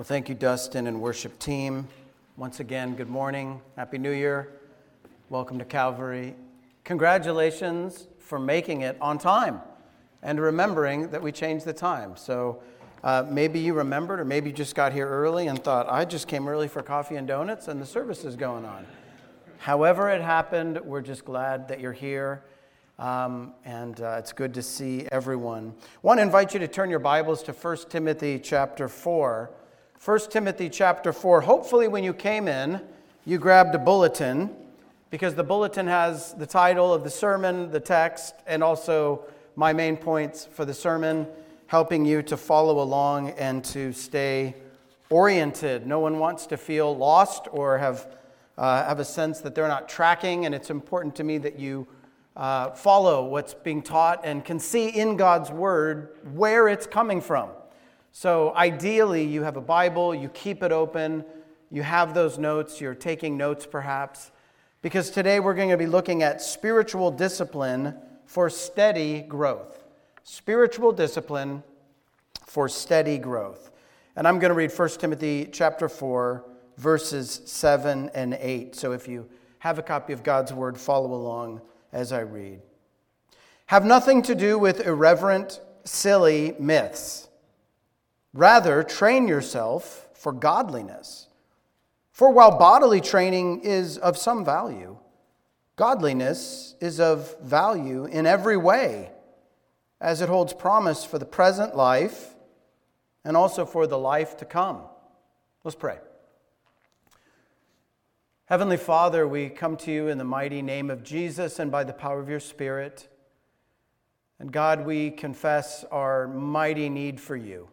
Well, 0.00 0.06
thank 0.06 0.30
you, 0.30 0.34
Dustin 0.34 0.86
and 0.86 0.98
worship 1.02 1.38
team. 1.38 1.86
Once 2.38 2.58
again, 2.58 2.94
good 2.94 3.10
morning. 3.10 3.60
Happy 3.76 3.98
New 3.98 4.12
Year. 4.12 4.48
Welcome 5.28 5.58
to 5.58 5.64
Calvary. 5.66 6.34
Congratulations 6.84 8.06
for 8.18 8.38
making 8.38 8.80
it 8.80 8.96
on 9.02 9.18
time 9.18 9.60
and 10.22 10.40
remembering 10.40 11.10
that 11.10 11.20
we 11.20 11.32
changed 11.32 11.66
the 11.66 11.74
time. 11.74 12.16
So 12.16 12.62
uh, 13.04 13.26
maybe 13.28 13.60
you 13.60 13.74
remembered, 13.74 14.20
or 14.20 14.24
maybe 14.24 14.48
you 14.48 14.56
just 14.56 14.74
got 14.74 14.94
here 14.94 15.06
early 15.06 15.48
and 15.48 15.62
thought, 15.62 15.86
I 15.90 16.06
just 16.06 16.28
came 16.28 16.48
early 16.48 16.66
for 16.66 16.80
coffee 16.80 17.16
and 17.16 17.28
donuts 17.28 17.68
and 17.68 17.78
the 17.78 17.84
service 17.84 18.24
is 18.24 18.36
going 18.36 18.64
on. 18.64 18.86
However, 19.58 20.08
it 20.08 20.22
happened, 20.22 20.80
we're 20.82 21.02
just 21.02 21.26
glad 21.26 21.68
that 21.68 21.78
you're 21.78 21.92
here. 21.92 22.42
Um, 22.98 23.52
and 23.66 24.00
uh, 24.00 24.16
it's 24.18 24.32
good 24.32 24.54
to 24.54 24.62
see 24.62 25.06
everyone. 25.12 25.74
I 25.78 25.98
want 26.00 26.20
to 26.20 26.22
invite 26.22 26.54
you 26.54 26.60
to 26.60 26.68
turn 26.68 26.88
your 26.88 27.00
Bibles 27.00 27.42
to 27.42 27.52
1 27.52 27.76
Timothy 27.90 28.38
chapter 28.38 28.88
4. 28.88 29.50
1 30.02 30.18
Timothy 30.30 30.70
chapter 30.70 31.12
4. 31.12 31.42
Hopefully, 31.42 31.86
when 31.86 32.02
you 32.02 32.14
came 32.14 32.48
in, 32.48 32.80
you 33.26 33.36
grabbed 33.36 33.74
a 33.74 33.78
bulletin 33.78 34.48
because 35.10 35.34
the 35.34 35.44
bulletin 35.44 35.86
has 35.86 36.32
the 36.32 36.46
title 36.46 36.94
of 36.94 37.04
the 37.04 37.10
sermon, 37.10 37.70
the 37.70 37.80
text, 37.80 38.34
and 38.46 38.64
also 38.64 39.22
my 39.56 39.74
main 39.74 39.98
points 39.98 40.48
for 40.50 40.64
the 40.64 40.72
sermon, 40.72 41.26
helping 41.66 42.06
you 42.06 42.22
to 42.22 42.38
follow 42.38 42.80
along 42.80 43.28
and 43.32 43.62
to 43.62 43.92
stay 43.92 44.54
oriented. 45.10 45.86
No 45.86 45.98
one 45.98 46.18
wants 46.18 46.46
to 46.46 46.56
feel 46.56 46.96
lost 46.96 47.46
or 47.52 47.76
have, 47.76 48.16
uh, 48.56 48.82
have 48.86 49.00
a 49.00 49.04
sense 49.04 49.40
that 49.40 49.54
they're 49.54 49.68
not 49.68 49.86
tracking, 49.86 50.46
and 50.46 50.54
it's 50.54 50.70
important 50.70 51.14
to 51.16 51.24
me 51.24 51.36
that 51.36 51.58
you 51.58 51.86
uh, 52.36 52.70
follow 52.70 53.26
what's 53.26 53.52
being 53.52 53.82
taught 53.82 54.22
and 54.24 54.46
can 54.46 54.60
see 54.60 54.88
in 54.88 55.18
God's 55.18 55.50
Word 55.50 56.16
where 56.32 56.68
it's 56.68 56.86
coming 56.86 57.20
from. 57.20 57.50
So, 58.12 58.52
ideally, 58.54 59.24
you 59.24 59.42
have 59.42 59.56
a 59.56 59.60
Bible, 59.60 60.14
you 60.14 60.28
keep 60.30 60.62
it 60.62 60.72
open, 60.72 61.24
you 61.70 61.82
have 61.82 62.12
those 62.12 62.38
notes, 62.38 62.80
you're 62.80 62.94
taking 62.94 63.36
notes 63.36 63.66
perhaps, 63.66 64.32
because 64.82 65.10
today 65.10 65.38
we're 65.38 65.54
going 65.54 65.70
to 65.70 65.76
be 65.76 65.86
looking 65.86 66.22
at 66.22 66.42
spiritual 66.42 67.10
discipline 67.10 67.94
for 68.26 68.50
steady 68.50 69.22
growth. 69.22 69.84
Spiritual 70.24 70.92
discipline 70.92 71.62
for 72.46 72.68
steady 72.68 73.18
growth. 73.18 73.70
And 74.16 74.26
I'm 74.26 74.38
going 74.38 74.50
to 74.50 74.54
read 74.54 74.72
1 74.72 74.88
Timothy 74.90 75.48
chapter 75.50 75.88
4 75.88 76.44
verses 76.76 77.42
7 77.44 78.10
and 78.14 78.34
8. 78.34 78.74
So 78.74 78.92
if 78.92 79.06
you 79.06 79.28
have 79.60 79.78
a 79.78 79.82
copy 79.82 80.12
of 80.12 80.22
God's 80.22 80.52
word, 80.52 80.78
follow 80.78 81.14
along 81.14 81.60
as 81.92 82.12
I 82.12 82.20
read. 82.20 82.60
Have 83.66 83.84
nothing 83.84 84.22
to 84.22 84.34
do 84.34 84.58
with 84.58 84.86
irreverent, 84.86 85.60
silly 85.84 86.56
myths. 86.58 87.28
Rather, 88.32 88.82
train 88.82 89.26
yourself 89.26 90.08
for 90.14 90.32
godliness. 90.32 91.28
For 92.12 92.30
while 92.30 92.58
bodily 92.58 93.00
training 93.00 93.60
is 93.60 93.98
of 93.98 94.16
some 94.16 94.44
value, 94.44 94.98
godliness 95.76 96.74
is 96.80 97.00
of 97.00 97.36
value 97.40 98.04
in 98.04 98.26
every 98.26 98.56
way, 98.56 99.10
as 100.00 100.20
it 100.20 100.28
holds 100.28 100.52
promise 100.52 101.04
for 101.04 101.18
the 101.18 101.24
present 101.24 101.74
life 101.74 102.34
and 103.24 103.36
also 103.36 103.64
for 103.64 103.86
the 103.86 103.98
life 103.98 104.36
to 104.38 104.44
come. 104.44 104.82
Let's 105.64 105.74
pray. 105.74 105.98
Heavenly 108.46 108.76
Father, 108.76 109.28
we 109.28 109.48
come 109.48 109.76
to 109.78 109.92
you 109.92 110.08
in 110.08 110.18
the 110.18 110.24
mighty 110.24 110.60
name 110.60 110.90
of 110.90 111.02
Jesus 111.04 111.58
and 111.58 111.70
by 111.70 111.84
the 111.84 111.92
power 111.92 112.20
of 112.20 112.28
your 112.28 112.40
Spirit. 112.40 113.08
And 114.38 114.50
God, 114.50 114.84
we 114.84 115.10
confess 115.10 115.84
our 115.90 116.26
mighty 116.26 116.88
need 116.88 117.20
for 117.20 117.36
you. 117.36 117.68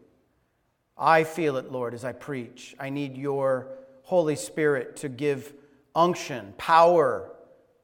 I 0.98 1.24
feel 1.24 1.58
it, 1.58 1.72
Lord, 1.72 1.94
as 1.94 2.04
I 2.04 2.12
preach. 2.12 2.76
I 2.80 2.90
need 2.90 3.18
your 3.18 3.68
Holy 4.04 4.36
Spirit 4.36 4.96
to 4.98 5.10
give 5.10 5.54
unction, 5.96 6.54
power 6.58 7.32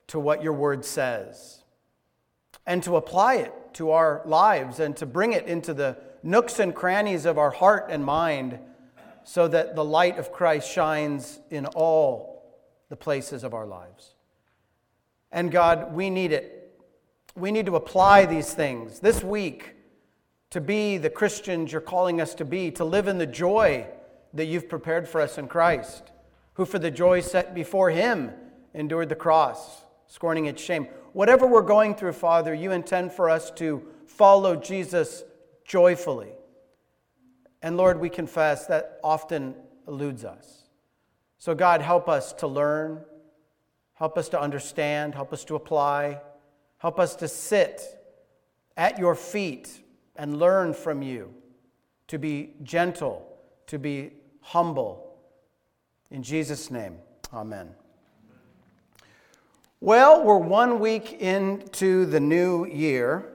to 0.08 0.20
what 0.20 0.44
your 0.44 0.54
word 0.54 0.86
says, 0.86 1.64
and 2.66 2.82
to 2.84 2.96
apply 2.96 3.36
it 3.36 3.54
to 3.74 3.92
our 3.92 4.22
lives 4.26 4.80
and 4.80 4.96
to 4.98 5.06
bring 5.06 5.34
it 5.34 5.46
into 5.48 5.74
the 5.74 5.98
nooks 6.22 6.60
and 6.60 6.74
crannies 6.74 7.26
of 7.26 7.38
our 7.38 7.52
heart 7.52 7.88
and 7.90 8.04
mind 8.04 8.60
so 9.24 9.48
that 9.48 9.76
the 9.76 9.84
light 9.84 10.18
of 10.18 10.32
Christ 10.32 10.72
shines 10.72 11.40
in 11.50 11.66
all 11.66 12.34
the 12.90 12.96
places 12.96 13.44
of 13.44 13.54
our 13.54 13.66
lives. 13.66 14.16
And 15.32 15.52
God, 15.52 15.94
we 15.94 16.10
need 16.10 16.32
it. 16.32 16.80
We 17.36 17.52
need 17.52 17.66
to 17.66 17.76
apply 17.76 18.26
these 18.26 18.54
things 18.54 19.00
this 19.00 19.24
week 19.24 19.74
to 20.54 20.62
be 20.62 21.00
the 21.00 21.10
Christians 21.10 21.72
you're 21.72 21.82
calling 21.82 22.22
us 22.22 22.36
to 22.36 22.46
be, 22.46 22.70
to 22.70 22.86
live 22.86 23.08
in 23.08 23.18
the 23.18 23.26
joy 23.26 23.88
that 24.36 24.46
you've 24.46 24.70
prepared 24.70 25.10
for 25.10 25.20
us 25.20 25.40
in 25.40 25.48
Christ, 25.48 26.12
who 26.54 26.64
for 26.64 26.78
the 26.78 26.92
joy 26.92 27.22
set 27.22 27.56
before 27.56 27.90
him 27.90 28.32
endured 28.76 29.10
the 29.10 29.16
cross, 29.16 29.82
scorning 30.06 30.46
its 30.46 30.62
shame. 30.62 30.88
Whatever 31.14 31.48
we're 31.48 31.64
going 31.64 31.96
through, 31.96 32.14
Father, 32.14 32.54
you 32.54 32.72
intend 32.72 33.14
for 33.14 33.32
us 33.32 33.50
to 33.54 33.82
follow 34.06 34.56
Jesus 34.56 35.24
joyfully. 35.66 36.34
And 37.64 37.76
Lord, 37.76 38.00
we 38.00 38.10
confess 38.10 38.68
that 38.68 39.00
often 39.04 39.56
eludes 39.88 40.24
us. 40.24 40.70
So, 41.40 41.56
God, 41.56 41.82
help 41.82 42.08
us 42.08 42.32
to 42.34 42.46
learn, 42.46 43.02
help 43.96 44.20
us 44.20 44.30
to 44.30 44.40
understand, 44.40 45.16
help 45.16 45.34
us 45.34 45.44
to 45.46 45.56
apply, 45.56 46.22
help 46.78 47.00
us 47.00 47.16
to 47.16 47.28
sit 47.28 47.82
at 48.78 49.00
your 49.00 49.16
feet 49.16 49.80
and 50.16 50.40
learn 50.40 50.74
from 50.74 51.02
you, 51.02 51.34
to 52.08 52.18
be 52.18 52.54
gentle, 52.64 53.38
to 53.68 53.80
be 53.80 54.14
humble. 54.42 55.18
In 56.12 56.24
Jesus' 56.24 56.70
name, 56.70 56.98
amen. 57.34 57.70
Well, 59.80 60.24
we're 60.24 60.38
one 60.38 60.80
week 60.80 61.14
into 61.14 62.06
the 62.06 62.20
new 62.20 62.66
year, 62.66 63.34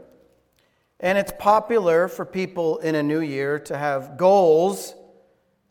and 1.00 1.18
it's 1.18 1.32
popular 1.38 2.08
for 2.08 2.24
people 2.24 2.78
in 2.78 2.94
a 2.94 3.02
new 3.02 3.20
year 3.20 3.58
to 3.60 3.76
have 3.76 4.16
goals 4.16 4.94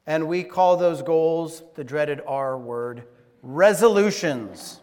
and 0.08 0.26
we 0.30 0.42
call 0.42 0.78
those 0.78 1.02
goals, 1.02 1.62
the 1.76 1.84
dreaded 1.84 2.22
R 2.26 2.58
word, 2.58 3.04
resolutions. 3.44 4.80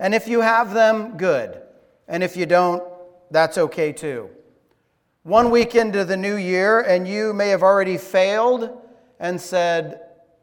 And 0.00 0.14
if 0.14 0.26
you 0.26 0.40
have 0.40 0.74
them, 0.74 1.16
good. 1.16 1.62
And 2.08 2.24
if 2.24 2.36
you 2.36 2.44
don't, 2.44 2.82
that's 3.30 3.56
okay 3.56 3.92
too. 3.92 4.28
One 5.22 5.50
week 5.50 5.74
into 5.74 6.06
the 6.06 6.16
new 6.16 6.36
year, 6.36 6.80
and 6.80 7.06
you 7.06 7.34
may 7.34 7.48
have 7.48 7.62
already 7.62 7.98
failed 7.98 8.70
and 9.18 9.38
said, 9.38 10.00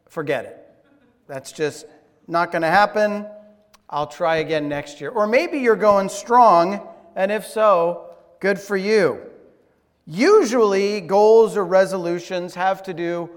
forget 0.08 0.46
it. 0.46 0.70
That's 1.28 1.52
just 1.52 1.88
not 2.28 2.52
going 2.52 2.62
to 2.62 2.68
happen. 2.68 3.26
I'll 3.90 4.06
try 4.06 4.38
again 4.38 4.70
next 4.70 5.02
year. 5.02 5.10
Or 5.10 5.26
maybe 5.26 5.58
you're 5.58 5.76
going 5.76 6.10
strong, 6.10 6.88
and 7.16 7.32
if 7.32 7.48
so, 7.48 8.16
good 8.40 8.60
for 8.60 8.78
you. 8.78 9.20
Usually, 10.06 11.02
goals 11.02 11.58
or 11.58 11.66
resolutions 11.66 12.54
have 12.54 12.84
to 12.84 12.94
do 12.94 13.32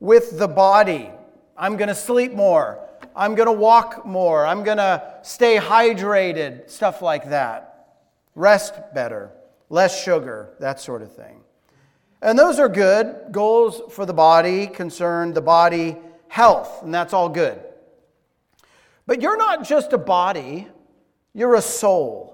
with 0.00 0.38
the 0.38 0.48
body. 0.48 1.10
I'm 1.58 1.76
going 1.76 1.88
to 1.88 1.94
sleep 1.94 2.32
more. 2.32 2.80
I'm 3.14 3.34
going 3.34 3.46
to 3.46 3.52
walk 3.52 4.06
more. 4.06 4.46
I'm 4.46 4.64
going 4.64 4.78
to 4.78 5.18
stay 5.22 5.58
hydrated, 5.58 6.70
stuff 6.70 7.02
like 7.02 7.28
that. 7.28 7.98
Rest 8.34 8.74
better, 8.94 9.30
less 9.68 10.02
sugar, 10.02 10.54
that 10.60 10.80
sort 10.80 11.02
of 11.02 11.14
thing. 11.14 11.40
And 12.22 12.38
those 12.38 12.58
are 12.58 12.68
good. 12.68 13.16
Goals 13.30 13.82
for 13.92 14.06
the 14.06 14.14
body 14.14 14.66
concern 14.66 15.32
the 15.32 15.40
body 15.40 15.96
health, 16.28 16.82
and 16.82 16.92
that's 16.92 17.12
all 17.12 17.28
good. 17.28 17.60
But 19.06 19.22
you're 19.22 19.36
not 19.36 19.66
just 19.66 19.92
a 19.92 19.98
body, 19.98 20.66
you're 21.32 21.54
a 21.54 21.62
soul. 21.62 22.32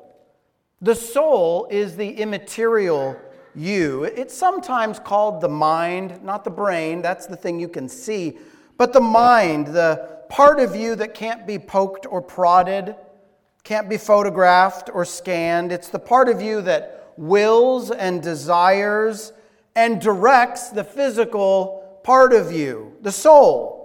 The 0.81 0.95
soul 0.95 1.69
is 1.71 1.97
the 1.97 2.09
immaterial 2.09 3.17
you. 3.55 4.05
It's 4.05 4.35
sometimes 4.35 4.99
called 4.99 5.41
the 5.41 5.49
mind, 5.49 6.23
not 6.23 6.45
the 6.45 6.51
brain, 6.51 7.03
that's 7.03 7.27
the 7.27 7.37
thing 7.37 7.61
you 7.61 7.69
can 7.69 7.89
see, 7.89 8.39
but 8.79 8.93
the 8.93 9.01
mind, 9.01 9.69
the 9.69 10.23
part 10.29 10.59
of 10.59 10.75
you 10.75 10.97
that 10.97 11.15
can't 11.15 11.47
be 11.47 11.59
poked 11.59 12.07
or 12.07 12.23
prodded, 12.23 12.97
can't 13.65 13.89
be 13.89 13.99
photographed 13.99 14.91
or 14.93 15.05
scanned. 15.05 15.71
It's 15.71 15.89
the 15.89 15.99
part 15.99 16.29
of 16.29 16.41
you 16.41 16.63
that 16.63 17.02
wills 17.17 17.91
and 17.91 18.23
desires 18.23 19.33
and 19.75 20.01
directs 20.01 20.71
the 20.71 20.85
physical 20.85 22.01
part 22.05 22.33
of 22.33 22.53
you, 22.53 22.97
the 23.01 23.13
soul. 23.13 23.83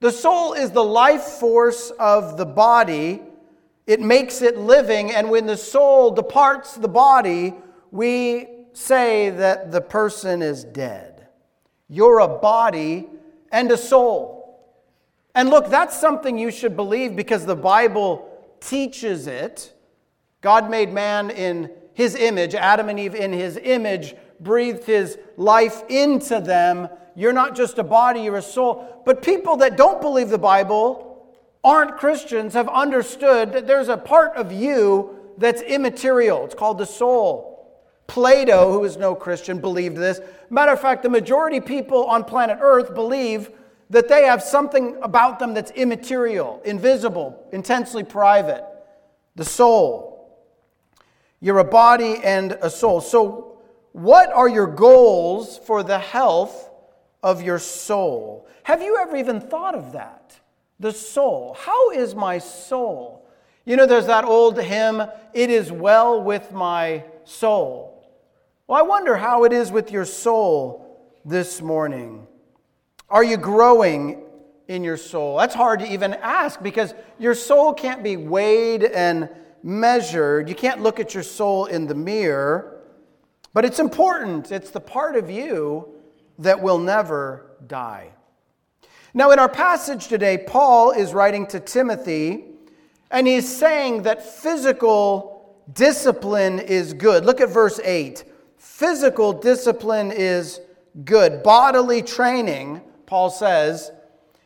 The 0.00 0.12
soul 0.12 0.52
is 0.52 0.70
the 0.70 0.84
life 0.84 1.22
force 1.22 1.90
of 1.98 2.36
the 2.36 2.44
body. 2.44 3.22
It 3.86 4.00
makes 4.00 4.42
it 4.42 4.58
living, 4.58 5.12
and 5.12 5.30
when 5.30 5.46
the 5.46 5.56
soul 5.56 6.10
departs 6.10 6.74
the 6.74 6.88
body, 6.88 7.54
we 7.90 8.48
say 8.72 9.30
that 9.30 9.72
the 9.72 9.80
person 9.80 10.42
is 10.42 10.64
dead. 10.64 11.28
You're 11.88 12.18
a 12.18 12.28
body 12.28 13.08
and 13.52 13.70
a 13.70 13.76
soul. 13.76 14.36
And 15.34 15.50
look, 15.50 15.68
that's 15.68 15.98
something 15.98 16.38
you 16.38 16.50
should 16.50 16.76
believe 16.76 17.14
because 17.14 17.46
the 17.46 17.56
Bible 17.56 18.28
teaches 18.60 19.26
it. 19.26 19.72
God 20.40 20.70
made 20.70 20.92
man 20.92 21.30
in 21.30 21.70
his 21.96 22.14
image, 22.14 22.54
Adam 22.54 22.90
and 22.90 23.00
Eve 23.00 23.14
in 23.14 23.32
his 23.32 23.56
image, 23.56 24.14
breathed 24.38 24.84
his 24.84 25.18
life 25.38 25.82
into 25.88 26.40
them, 26.40 26.90
you're 27.14 27.32
not 27.32 27.56
just 27.56 27.78
a 27.78 27.82
body, 27.82 28.20
you're 28.20 28.36
a 28.36 28.42
soul. 28.42 29.02
But 29.06 29.22
people 29.22 29.56
that 29.56 29.78
don't 29.78 30.02
believe 30.02 30.28
the 30.28 30.36
Bible, 30.36 31.26
aren't 31.64 31.96
Christians, 31.96 32.52
have 32.52 32.68
understood 32.68 33.54
that 33.54 33.66
there's 33.66 33.88
a 33.88 33.96
part 33.96 34.36
of 34.36 34.52
you 34.52 35.32
that's 35.38 35.62
immaterial. 35.62 36.44
It's 36.44 36.54
called 36.54 36.76
the 36.76 36.84
soul. 36.84 37.80
Plato, 38.08 38.70
who 38.70 38.84
is 38.84 38.98
no 38.98 39.14
Christian, 39.14 39.58
believed 39.58 39.96
this. 39.96 40.20
Matter 40.50 40.72
of 40.72 40.80
fact, 40.82 41.02
the 41.02 41.08
majority 41.08 41.60
people 41.62 42.04
on 42.04 42.24
planet 42.24 42.58
Earth 42.60 42.94
believe 42.94 43.50
that 43.88 44.06
they 44.06 44.24
have 44.24 44.42
something 44.42 44.98
about 45.00 45.38
them 45.38 45.54
that's 45.54 45.70
immaterial, 45.70 46.60
invisible, 46.66 47.42
intensely 47.52 48.04
private 48.04 48.62
the 49.34 49.44
soul. 49.44 50.15
You're 51.40 51.58
a 51.58 51.64
body 51.64 52.16
and 52.22 52.52
a 52.62 52.70
soul. 52.70 53.00
So, 53.00 53.58
what 53.92 54.30
are 54.32 54.48
your 54.48 54.66
goals 54.66 55.58
for 55.58 55.82
the 55.82 55.98
health 55.98 56.70
of 57.22 57.42
your 57.42 57.58
soul? 57.58 58.46
Have 58.64 58.82
you 58.82 58.96
ever 58.98 59.16
even 59.16 59.40
thought 59.40 59.74
of 59.74 59.92
that? 59.92 60.38
The 60.80 60.92
soul. 60.92 61.56
How 61.58 61.90
is 61.90 62.14
my 62.14 62.38
soul? 62.38 63.26
You 63.64 63.76
know, 63.76 63.86
there's 63.86 64.06
that 64.06 64.24
old 64.24 64.60
hymn, 64.60 65.02
It 65.32 65.50
is 65.50 65.72
well 65.72 66.22
with 66.22 66.52
my 66.52 67.04
soul. 67.24 68.06
Well, 68.66 68.78
I 68.78 68.82
wonder 68.82 69.16
how 69.16 69.44
it 69.44 69.52
is 69.52 69.70
with 69.70 69.90
your 69.90 70.04
soul 70.04 71.00
this 71.24 71.62
morning. 71.62 72.26
Are 73.08 73.24
you 73.24 73.36
growing 73.36 74.24
in 74.68 74.82
your 74.84 74.96
soul? 74.96 75.38
That's 75.38 75.54
hard 75.54 75.80
to 75.80 75.92
even 75.92 76.14
ask 76.14 76.62
because 76.62 76.94
your 77.18 77.34
soul 77.34 77.72
can't 77.72 78.02
be 78.02 78.16
weighed 78.16 78.84
and 78.84 79.28
measured. 79.62 80.48
You 80.48 80.54
can't 80.54 80.82
look 80.82 81.00
at 81.00 81.14
your 81.14 81.22
soul 81.22 81.66
in 81.66 81.86
the 81.86 81.94
mirror, 81.94 82.82
but 83.52 83.64
it's 83.64 83.78
important. 83.78 84.52
It's 84.52 84.70
the 84.70 84.80
part 84.80 85.16
of 85.16 85.30
you 85.30 85.88
that 86.38 86.60
will 86.60 86.78
never 86.78 87.56
die. 87.66 88.10
Now, 89.14 89.30
in 89.30 89.38
our 89.38 89.48
passage 89.48 90.08
today, 90.08 90.38
Paul 90.38 90.90
is 90.90 91.14
writing 91.14 91.46
to 91.48 91.60
Timothy, 91.60 92.44
and 93.10 93.26
he's 93.26 93.48
saying 93.48 94.02
that 94.02 94.22
physical 94.22 95.56
discipline 95.72 96.58
is 96.58 96.92
good. 96.92 97.24
Look 97.24 97.40
at 97.40 97.48
verse 97.48 97.80
8. 97.82 98.24
Physical 98.58 99.32
discipline 99.32 100.12
is 100.12 100.60
good. 101.04 101.42
Bodily 101.42 102.02
training 102.02 102.82
Paul 103.06 103.30
says, 103.30 103.92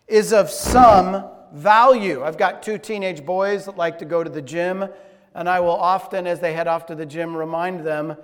is 0.06 0.32
of 0.32 0.50
some 0.50 1.26
value. 1.52 2.22
I've 2.22 2.38
got 2.38 2.62
two 2.62 2.78
teenage 2.78 3.24
boys 3.24 3.64
that 3.64 3.76
like 3.76 3.98
to 3.98 4.04
go 4.04 4.22
to 4.22 4.30
the 4.30 4.42
gym, 4.42 4.88
and 5.34 5.48
I 5.48 5.60
will 5.60 5.70
often, 5.70 6.26
as 6.26 6.40
they 6.40 6.52
head 6.52 6.66
off 6.66 6.86
to 6.86 6.94
the 6.94 7.06
gym, 7.06 7.36
remind 7.36 7.86
them 7.86 8.16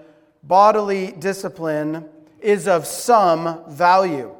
bodily 0.42 1.12
discipline 1.12 2.08
is 2.40 2.68
of 2.68 2.86
some 2.86 3.62
value. 3.68 4.34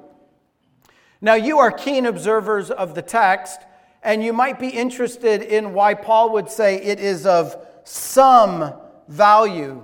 Now, 1.20 1.34
you 1.34 1.58
are 1.58 1.72
keen 1.72 2.06
observers 2.06 2.70
of 2.70 2.94
the 2.94 3.02
text, 3.02 3.60
and 4.02 4.22
you 4.22 4.32
might 4.32 4.58
be 4.58 4.68
interested 4.68 5.42
in 5.42 5.72
why 5.72 5.94
Paul 5.94 6.32
would 6.34 6.48
say 6.48 6.76
it 6.76 7.00
is 7.00 7.26
of 7.26 7.56
some 7.84 8.74
value. 9.08 9.82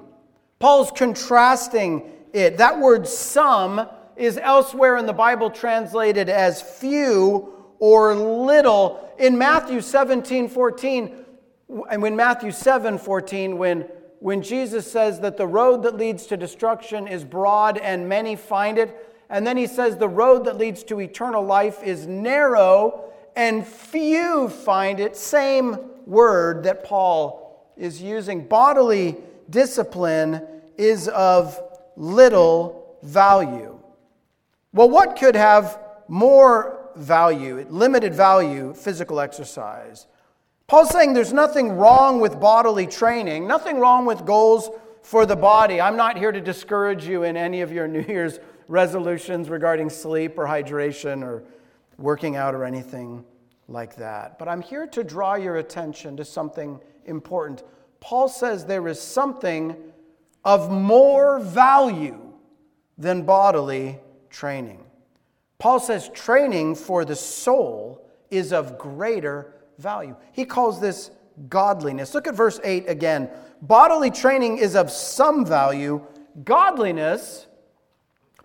Paul's 0.58 0.92
contrasting 0.92 2.10
it. 2.32 2.58
That 2.58 2.78
word 2.78 3.08
some 3.08 3.88
is 4.16 4.38
elsewhere 4.38 4.96
in 4.96 5.06
the 5.06 5.12
Bible 5.12 5.50
translated 5.50 6.28
as 6.28 6.62
few 6.62 7.52
or 7.82 8.14
little. 8.14 9.12
In 9.18 9.36
Matthew 9.36 9.80
17 9.80 10.48
14, 10.48 11.16
and 11.90 12.00
when 12.00 12.14
Matthew 12.14 12.52
7 12.52 12.96
14, 12.96 13.58
when, 13.58 13.80
when 14.20 14.40
Jesus 14.40 14.90
says 14.90 15.18
that 15.18 15.36
the 15.36 15.48
road 15.48 15.82
that 15.82 15.96
leads 15.96 16.26
to 16.26 16.36
destruction 16.36 17.08
is 17.08 17.24
broad 17.24 17.78
and 17.78 18.08
many 18.08 18.36
find 18.36 18.78
it, 18.78 18.96
and 19.28 19.44
then 19.44 19.56
he 19.56 19.66
says 19.66 19.96
the 19.96 20.08
road 20.08 20.44
that 20.44 20.58
leads 20.58 20.84
to 20.84 21.00
eternal 21.00 21.44
life 21.44 21.82
is 21.82 22.06
narrow 22.06 23.12
and 23.34 23.66
few 23.66 24.48
find 24.48 25.00
it, 25.00 25.16
same 25.16 25.76
word 26.06 26.62
that 26.62 26.84
Paul 26.84 27.72
is 27.76 28.00
using. 28.00 28.46
Bodily 28.46 29.16
discipline 29.50 30.46
is 30.76 31.08
of 31.08 31.60
little 31.96 32.96
value. 33.02 33.76
Well, 34.72 34.88
what 34.88 35.16
could 35.18 35.34
have 35.34 35.80
more 36.06 36.81
value, 36.96 37.66
limited 37.68 38.14
value, 38.14 38.74
physical 38.74 39.20
exercise? 39.20 40.06
Paul's 40.66 40.90
saying 40.90 41.12
there's 41.12 41.32
nothing 41.32 41.72
wrong 41.72 42.20
with 42.20 42.40
bodily 42.40 42.86
training, 42.86 43.46
nothing 43.46 43.78
wrong 43.78 44.06
with 44.06 44.24
goals 44.24 44.70
for 45.02 45.26
the 45.26 45.36
body. 45.36 45.80
I'm 45.80 45.96
not 45.96 46.16
here 46.16 46.32
to 46.32 46.40
discourage 46.40 47.06
you 47.06 47.24
in 47.24 47.36
any 47.36 47.60
of 47.60 47.72
your 47.72 47.86
New 47.88 48.02
Year's 48.02 48.38
resolutions 48.68 49.50
regarding 49.50 49.90
sleep 49.90 50.38
or 50.38 50.46
hydration 50.46 51.22
or 51.22 51.44
working 51.98 52.36
out 52.36 52.54
or 52.54 52.64
anything 52.64 53.24
like 53.68 53.96
that. 53.96 54.38
But 54.38 54.48
I'm 54.48 54.62
here 54.62 54.86
to 54.88 55.04
draw 55.04 55.34
your 55.34 55.56
attention 55.56 56.16
to 56.16 56.24
something 56.24 56.80
important. 57.04 57.62
Paul 58.00 58.28
says 58.28 58.64
there 58.64 58.88
is 58.88 59.00
something 59.00 59.76
of 60.44 60.70
more 60.70 61.38
value 61.38 62.32
than 62.98 63.22
bodily 63.22 63.98
training. 64.30 64.84
Paul 65.62 65.78
says 65.78 66.08
training 66.08 66.74
for 66.74 67.04
the 67.04 67.14
soul 67.14 68.04
is 68.32 68.52
of 68.52 68.78
greater 68.78 69.54
value. 69.78 70.16
He 70.32 70.44
calls 70.44 70.80
this 70.80 71.12
godliness. 71.48 72.14
Look 72.14 72.26
at 72.26 72.34
verse 72.34 72.58
8 72.64 72.88
again. 72.88 73.30
Bodily 73.62 74.10
training 74.10 74.58
is 74.58 74.74
of 74.74 74.90
some 74.90 75.46
value, 75.46 76.04
godliness, 76.42 77.46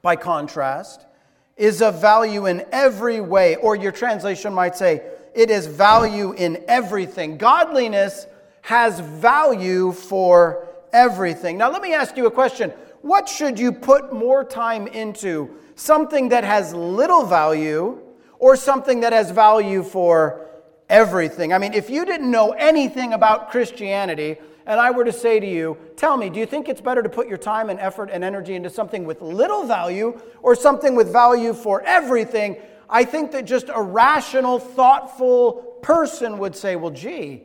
by 0.03 0.15
contrast, 0.15 1.07
is 1.55 1.81
of 1.81 1.99
value 1.99 2.45
in 2.45 2.63
every 2.71 3.19
way. 3.19 3.55
Or 3.55 3.75
your 3.75 3.91
translation 3.91 4.53
might 4.53 4.75
say, 4.75 5.01
it 5.33 5.49
is 5.49 5.65
value 5.65 6.33
in 6.33 6.63
everything. 6.67 7.39
Godliness 7.39 8.27
has 8.61 8.99
value 8.99 9.91
for 9.91 10.67
everything. 10.93 11.57
Now, 11.57 11.71
let 11.71 11.81
me 11.81 11.95
ask 11.95 12.15
you 12.15 12.27
a 12.27 12.31
question. 12.31 12.71
What 13.07 13.29
should 13.29 13.57
you 13.57 13.71
put 13.71 14.13
more 14.13 14.43
time 14.43 14.87
into? 14.87 15.57
something 15.77 16.29
that 16.29 16.43
has 16.43 16.73
little 16.73 17.23
value 17.23 17.99
or 18.39 18.55
something 18.55 19.01
that 19.01 19.13
has 19.13 19.31
value 19.31 19.83
for 19.83 20.49
everything. 20.89 21.53
I 21.53 21.59
mean, 21.59 21.73
if 21.73 21.89
you 21.89 22.03
didn't 22.03 22.29
know 22.29 22.51
anything 22.51 23.13
about 23.13 23.51
Christianity, 23.51 24.37
and 24.65 24.79
I 24.79 24.91
were 24.91 25.05
to 25.05 25.13
say 25.13 25.39
to 25.39 25.45
you, 25.45 25.77
tell 25.95 26.17
me, 26.17 26.29
do 26.29 26.39
you 26.39 26.45
think 26.45 26.67
it's 26.67 26.81
better 26.81 27.01
to 27.01 27.09
put 27.09 27.27
your 27.27 27.37
time 27.37 27.69
and 27.69 27.79
effort 27.79 28.09
and 28.11 28.23
energy 28.23 28.55
into 28.55 28.69
something 28.69 29.05
with 29.05 29.21
little 29.21 29.63
value 29.63 30.19
or 30.41 30.55
something 30.55 30.95
with 30.95 31.11
value 31.11 31.53
for 31.53 31.81
everything? 31.83 32.57
I 32.89 33.05
think 33.05 33.31
that 33.31 33.45
just 33.45 33.69
a 33.73 33.81
rational, 33.81 34.59
thoughtful 34.59 35.77
person 35.83 36.39
would 36.39 36.55
say, 36.55 36.75
well, 36.75 36.91
gee, 36.91 37.43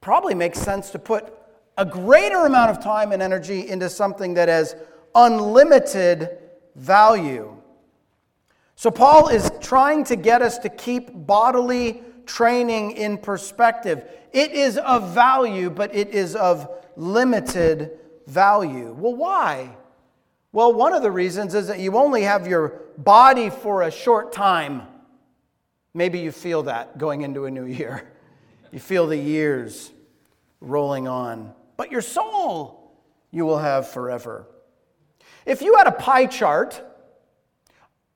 probably 0.00 0.34
makes 0.34 0.60
sense 0.60 0.90
to 0.90 0.98
put 0.98 1.35
a 1.76 1.84
greater 1.84 2.46
amount 2.46 2.70
of 2.70 2.82
time 2.82 3.12
and 3.12 3.22
energy 3.22 3.68
into 3.68 3.88
something 3.88 4.34
that 4.34 4.48
has 4.48 4.74
unlimited 5.14 6.38
value. 6.74 7.56
So, 8.76 8.90
Paul 8.90 9.28
is 9.28 9.50
trying 9.60 10.04
to 10.04 10.16
get 10.16 10.42
us 10.42 10.58
to 10.58 10.68
keep 10.68 11.10
bodily 11.12 12.02
training 12.26 12.92
in 12.92 13.18
perspective. 13.18 14.04
It 14.32 14.52
is 14.52 14.76
of 14.78 15.14
value, 15.14 15.70
but 15.70 15.94
it 15.94 16.10
is 16.10 16.36
of 16.36 16.68
limited 16.96 17.98
value. 18.26 18.92
Well, 18.98 19.14
why? 19.14 19.76
Well, 20.52 20.72
one 20.72 20.92
of 20.92 21.02
the 21.02 21.10
reasons 21.10 21.54
is 21.54 21.68
that 21.68 21.78
you 21.78 21.96
only 21.96 22.22
have 22.22 22.46
your 22.46 22.80
body 22.98 23.50
for 23.50 23.82
a 23.82 23.90
short 23.90 24.32
time. 24.32 24.82
Maybe 25.94 26.18
you 26.18 26.32
feel 26.32 26.64
that 26.64 26.98
going 26.98 27.22
into 27.22 27.44
a 27.46 27.50
new 27.50 27.66
year. 27.66 28.12
You 28.72 28.80
feel 28.80 29.06
the 29.06 29.16
years 29.16 29.90
rolling 30.60 31.08
on. 31.08 31.54
But 31.76 31.90
your 31.90 32.02
soul 32.02 32.86
you 33.30 33.44
will 33.44 33.58
have 33.58 33.88
forever. 33.88 34.46
If 35.44 35.62
you 35.62 35.76
had 35.76 35.86
a 35.86 35.92
pie 35.92 36.26
chart, 36.26 36.82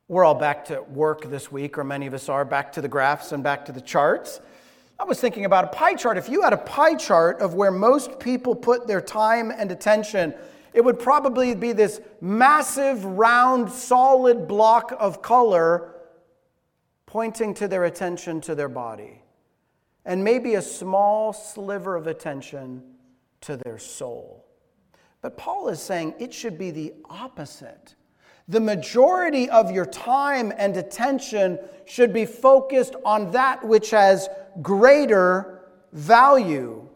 we're 0.09 0.25
all 0.25 0.35
back 0.35 0.64
to 0.67 0.83
work 0.83 1.31
this 1.31 1.52
week, 1.52 1.79
or 1.79 1.85
many 1.85 2.07
of 2.07 2.14
us 2.14 2.29
are 2.29 2.45
back 2.45 2.73
to 2.73 2.81
the 2.81 2.88
graphs 2.88 3.33
and 3.33 3.45
back 3.45 3.64
to 3.67 3.73
the 3.73 3.81
charts. 3.81 4.40
I 4.99 5.05
was 5.05 5.21
thinking 5.21 5.45
about 5.45 5.64
a 5.64 5.69
pie 5.69 5.95
chart. 5.95 6.19
If 6.19 6.29
you 6.29 6.43
had 6.43 6.52
a 6.52 6.59
pie 6.59 6.95
chart 6.95 7.40
of 7.40 7.55
where 7.55 7.71
most 7.71 8.19
people 8.19 8.55
put 8.55 8.87
their 8.87 9.00
time 9.00 9.50
and 9.50 9.71
attention, 9.71 10.35
it 10.75 10.85
would 10.85 10.99
probably 10.99 11.55
be 11.55 11.73
this 11.73 12.00
massive, 12.21 13.05
round, 13.05 13.71
solid 13.71 14.47
block 14.49 14.95
of 14.99 15.23
color 15.23 15.95
pointing 17.07 17.55
to 17.55 17.69
their 17.69 17.85
attention 17.85 18.40
to 18.40 18.55
their 18.55 18.69
body, 18.69 19.23
and 20.05 20.23
maybe 20.23 20.55
a 20.55 20.62
small 20.62 21.33
sliver 21.33 21.97
of 21.97 22.07
attention 22.07 22.83
to 23.43 23.57
their 23.57 23.79
soul. 23.79 24.47
But 25.23 25.37
Paul 25.37 25.69
is 25.69 25.81
saying 25.81 26.15
it 26.19 26.33
should 26.33 26.59
be 26.59 26.71
the 26.71 26.95
opposite. 27.09 27.95
The 28.49 28.61
majority 28.61 29.49
of 29.49 29.71
your 29.71 29.87
time 29.87 30.53
and 30.57 30.77
attention 30.77 31.59
should 31.85 32.13
be 32.13 32.27
focused 32.27 32.97
on 33.05 33.31
that 33.33 33.65
which 33.65 33.91
has 33.91 34.29
greater 34.63 35.61
value. 35.93 36.89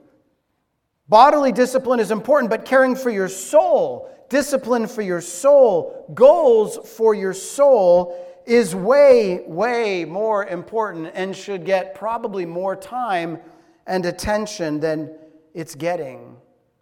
Bodily 1.09 1.53
discipline 1.53 2.01
is 2.01 2.11
important, 2.11 2.51
but 2.51 2.65
caring 2.65 2.97
for 2.97 3.11
your 3.11 3.29
soul, 3.29 4.11
discipline 4.29 4.87
for 4.87 5.03
your 5.03 5.21
soul, 5.21 6.11
goals 6.15 6.79
for 6.97 7.15
your 7.15 7.35
soul 7.35 8.43
is 8.47 8.75
way, 8.75 9.45
way 9.47 10.05
more 10.05 10.47
important 10.47 11.11
and 11.15 11.37
should 11.37 11.65
get 11.65 11.95
probably 11.95 12.45
more 12.45 12.75
time 12.75 13.39
and 13.87 14.07
attention 14.07 14.81
than 14.81 15.11
it's 15.55 15.75
getting. 15.75 16.37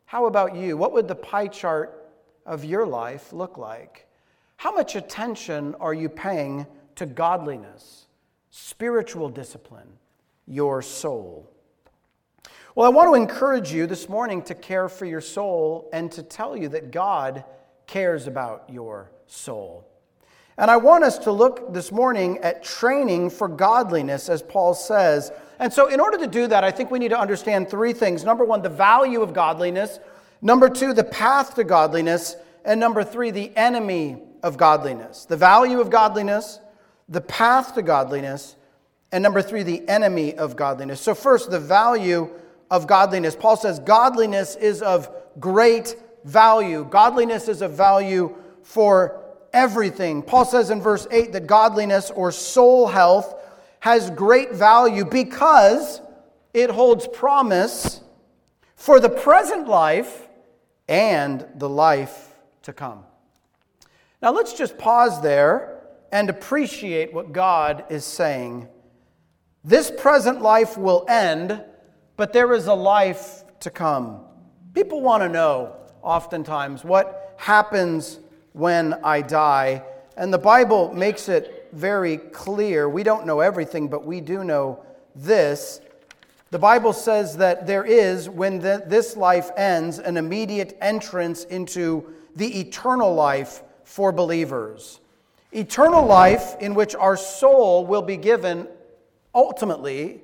How 0.06 0.26
about 0.26 0.56
you? 0.56 0.76
What 0.76 0.92
would 0.92 1.06
the 1.06 1.14
pie 1.14 1.46
chart 1.46 2.10
of 2.44 2.64
your 2.64 2.86
life 2.86 3.32
look 3.32 3.58
like? 3.58 4.08
How 4.56 4.74
much 4.74 4.96
attention 4.96 5.74
are 5.80 5.94
you 5.94 6.08
paying 6.08 6.66
to 6.96 7.06
godliness, 7.06 8.06
spiritual 8.50 9.28
discipline, 9.28 9.98
your 10.46 10.82
soul? 10.82 11.48
Well, 12.74 12.86
I 12.86 12.94
want 12.94 13.10
to 13.10 13.20
encourage 13.20 13.70
you 13.70 13.86
this 13.86 14.08
morning 14.08 14.40
to 14.42 14.54
care 14.54 14.88
for 14.88 15.04
your 15.04 15.20
soul 15.20 15.90
and 15.92 16.10
to 16.12 16.22
tell 16.22 16.56
you 16.56 16.68
that 16.70 16.90
God 16.90 17.44
cares 17.86 18.26
about 18.26 18.64
your 18.70 19.10
soul. 19.26 19.86
And 20.56 20.70
I 20.70 20.76
want 20.76 21.04
us 21.04 21.18
to 21.18 21.32
look 21.32 21.72
this 21.72 21.92
morning 21.92 22.38
at 22.38 22.62
training 22.62 23.30
for 23.30 23.48
godliness, 23.48 24.28
as 24.28 24.42
Paul 24.42 24.74
says. 24.74 25.32
And 25.62 25.72
so, 25.72 25.86
in 25.86 26.00
order 26.00 26.18
to 26.18 26.26
do 26.26 26.48
that, 26.48 26.64
I 26.64 26.72
think 26.72 26.90
we 26.90 26.98
need 26.98 27.10
to 27.10 27.18
understand 27.18 27.70
three 27.70 27.92
things. 27.92 28.24
Number 28.24 28.44
one, 28.44 28.62
the 28.62 28.68
value 28.68 29.22
of 29.22 29.32
godliness. 29.32 30.00
Number 30.40 30.68
two, 30.68 30.92
the 30.92 31.04
path 31.04 31.54
to 31.54 31.62
godliness. 31.62 32.34
And 32.64 32.80
number 32.80 33.04
three, 33.04 33.30
the 33.30 33.56
enemy 33.56 34.20
of 34.42 34.56
godliness. 34.56 35.24
The 35.24 35.36
value 35.36 35.80
of 35.80 35.88
godliness, 35.88 36.58
the 37.08 37.20
path 37.20 37.76
to 37.76 37.82
godliness, 37.82 38.56
and 39.12 39.22
number 39.22 39.40
three, 39.40 39.62
the 39.62 39.88
enemy 39.88 40.34
of 40.34 40.56
godliness. 40.56 41.00
So, 41.00 41.14
first, 41.14 41.48
the 41.48 41.60
value 41.60 42.28
of 42.68 42.88
godliness. 42.88 43.36
Paul 43.36 43.56
says 43.56 43.78
godliness 43.78 44.56
is 44.56 44.82
of 44.82 45.08
great 45.38 45.94
value. 46.24 46.84
Godliness 46.90 47.46
is 47.46 47.62
of 47.62 47.74
value 47.74 48.34
for 48.64 49.20
everything. 49.52 50.22
Paul 50.22 50.44
says 50.44 50.70
in 50.70 50.80
verse 50.80 51.06
8 51.08 51.32
that 51.34 51.46
godliness 51.46 52.10
or 52.10 52.32
soul 52.32 52.88
health 52.88 53.36
has 53.82 54.10
great 54.10 54.52
value 54.52 55.04
because 55.04 56.00
it 56.54 56.70
holds 56.70 57.08
promise 57.08 58.00
for 58.76 59.00
the 59.00 59.08
present 59.08 59.66
life 59.66 60.28
and 60.86 61.44
the 61.56 61.68
life 61.68 62.28
to 62.62 62.72
come. 62.72 63.02
Now 64.22 64.30
let's 64.30 64.52
just 64.52 64.78
pause 64.78 65.20
there 65.20 65.82
and 66.12 66.30
appreciate 66.30 67.12
what 67.12 67.32
God 67.32 67.84
is 67.90 68.04
saying. 68.04 68.68
This 69.64 69.90
present 69.90 70.40
life 70.42 70.78
will 70.78 71.04
end, 71.08 71.60
but 72.16 72.32
there 72.32 72.52
is 72.52 72.68
a 72.68 72.74
life 72.74 73.42
to 73.58 73.70
come. 73.70 74.20
People 74.74 75.00
want 75.00 75.24
to 75.24 75.28
know, 75.28 75.74
oftentimes, 76.02 76.84
what 76.84 77.34
happens 77.36 78.20
when 78.52 78.94
I 79.02 79.22
die. 79.22 79.82
And 80.16 80.32
the 80.32 80.38
Bible 80.38 80.94
makes 80.94 81.28
it 81.28 81.61
very 81.72 82.18
clear. 82.18 82.88
We 82.88 83.02
don't 83.02 83.26
know 83.26 83.40
everything, 83.40 83.88
but 83.88 84.04
we 84.04 84.20
do 84.20 84.44
know 84.44 84.84
this. 85.14 85.80
The 86.50 86.58
Bible 86.58 86.92
says 86.92 87.36
that 87.38 87.66
there 87.66 87.84
is, 87.84 88.28
when 88.28 88.58
the, 88.58 88.82
this 88.86 89.16
life 89.16 89.50
ends, 89.56 89.98
an 89.98 90.16
immediate 90.16 90.76
entrance 90.80 91.44
into 91.44 92.12
the 92.36 92.60
eternal 92.60 93.14
life 93.14 93.62
for 93.84 94.12
believers. 94.12 95.00
Eternal 95.52 96.04
life 96.04 96.56
in 96.60 96.74
which 96.74 96.94
our 96.94 97.16
soul 97.16 97.86
will 97.86 98.02
be 98.02 98.16
given 98.16 98.68
ultimately, 99.34 100.20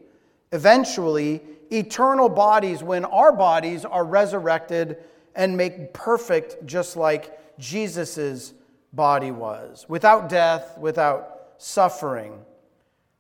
eventually, 0.53 1.41
eternal 1.71 2.29
bodies 2.29 2.83
when 2.83 3.05
our 3.07 3.33
bodies 3.33 3.85
are 3.85 4.05
resurrected 4.05 4.99
and 5.35 5.57
made 5.57 5.93
perfect 5.93 6.65
just 6.67 6.97
like 6.97 7.39
Jesus' 7.59 8.53
body 8.93 9.31
was 9.31 9.87
without 9.89 10.29
death, 10.29 10.77
without 10.79 11.38
suffering. 11.59 12.41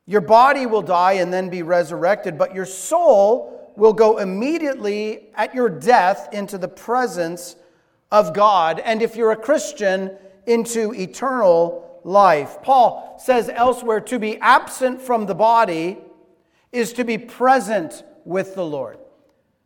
Your 0.07 0.23
body 0.23 0.65
will 0.65 0.83
die 0.83 1.15
and 1.15 1.33
then 1.33 1.51
be 1.51 1.63
resurrected, 1.63 2.39
but 2.39 2.55
your 2.55 2.65
soul 2.65 3.73
will 3.77 3.93
go 3.93 4.19
immediately 4.19 5.29
at 5.35 5.55
your 5.55 5.69
death 5.69 6.31
into 6.33 6.57
the 6.57 6.69
presence 6.69 7.57
of 8.11 8.33
God. 8.33 8.81
And 8.81 9.03
if 9.03 9.15
you're 9.15 9.33
a 9.33 9.37
Christian, 9.37 10.17
into 10.49 10.95
eternal 10.95 12.01
life. 12.03 12.63
Paul 12.63 13.17
says 13.23 13.51
elsewhere 13.51 14.01
to 14.01 14.19
be 14.19 14.39
absent 14.39 15.01
from 15.01 15.27
the 15.27 15.35
body 15.35 15.99
is 16.73 16.95
to 16.95 17.05
be 17.05 17.19
present 17.19 18.03
with 18.25 18.55
the 18.55 18.65
Lord. 18.65 18.99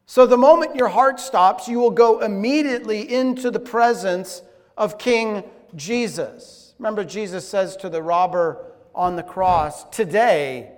So 0.06 0.26
the 0.26 0.36
moment 0.36 0.76
your 0.76 0.88
heart 0.88 1.20
stops, 1.20 1.68
you 1.68 1.78
will 1.78 1.90
go 1.90 2.20
immediately 2.20 3.12
into 3.12 3.50
the 3.50 3.60
presence 3.60 4.42
of 4.76 4.98
King 4.98 5.44
Jesus. 5.76 6.61
Remember, 6.82 7.04
Jesus 7.04 7.48
says 7.48 7.76
to 7.76 7.88
the 7.88 8.02
robber 8.02 8.72
on 8.92 9.14
the 9.14 9.22
cross, 9.22 9.84
Today 9.90 10.72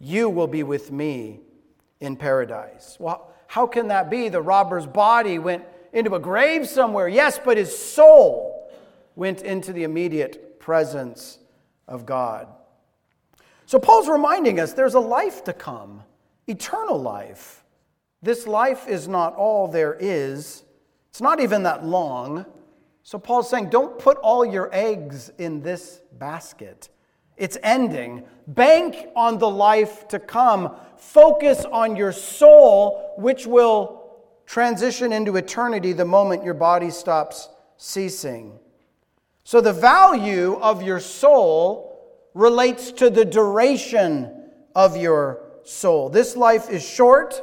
you 0.00 0.28
will 0.28 0.48
be 0.48 0.64
with 0.64 0.90
me 0.90 1.38
in 2.00 2.16
paradise. 2.16 2.96
Well, 2.98 3.32
how 3.46 3.68
can 3.68 3.86
that 3.88 4.10
be? 4.10 4.28
The 4.28 4.42
robber's 4.42 4.88
body 4.88 5.38
went 5.38 5.64
into 5.92 6.16
a 6.16 6.18
grave 6.18 6.68
somewhere, 6.68 7.06
yes, 7.06 7.38
but 7.38 7.58
his 7.58 7.78
soul 7.78 8.72
went 9.14 9.42
into 9.42 9.72
the 9.72 9.84
immediate 9.84 10.58
presence 10.58 11.38
of 11.86 12.04
God. 12.04 12.48
So 13.66 13.78
Paul's 13.78 14.08
reminding 14.08 14.58
us 14.58 14.72
there's 14.72 14.94
a 14.94 14.98
life 15.00 15.44
to 15.44 15.52
come, 15.52 16.02
eternal 16.48 17.00
life. 17.00 17.62
This 18.20 18.48
life 18.48 18.88
is 18.88 19.06
not 19.06 19.36
all 19.36 19.68
there 19.68 19.96
is, 20.00 20.64
it's 21.08 21.20
not 21.20 21.38
even 21.38 21.62
that 21.62 21.84
long. 21.84 22.46
So 23.02 23.18
Paul's 23.18 23.48
saying, 23.48 23.70
don't 23.70 23.98
put 23.98 24.18
all 24.18 24.44
your 24.44 24.68
eggs 24.72 25.30
in 25.38 25.62
this 25.62 26.00
basket. 26.12 26.88
It's 27.36 27.56
ending. 27.62 28.24
Bank 28.46 29.08
on 29.16 29.38
the 29.38 29.48
life 29.48 30.06
to 30.08 30.18
come. 30.18 30.76
Focus 30.96 31.64
on 31.64 31.96
your 31.96 32.12
soul, 32.12 33.14
which 33.16 33.46
will 33.46 34.00
transition 34.46 35.12
into 35.12 35.36
eternity 35.36 35.92
the 35.92 36.04
moment 36.04 36.44
your 36.44 36.54
body 36.54 36.90
stops 36.90 37.48
ceasing. 37.76 38.58
So 39.44 39.60
the 39.60 39.72
value 39.72 40.58
of 40.60 40.82
your 40.82 41.00
soul 41.00 41.90
relates 42.34 42.92
to 42.92 43.10
the 43.10 43.24
duration 43.24 44.50
of 44.74 44.96
your 44.96 45.40
soul. 45.64 46.08
This 46.08 46.36
life 46.36 46.68
is 46.70 46.86
short 46.86 47.42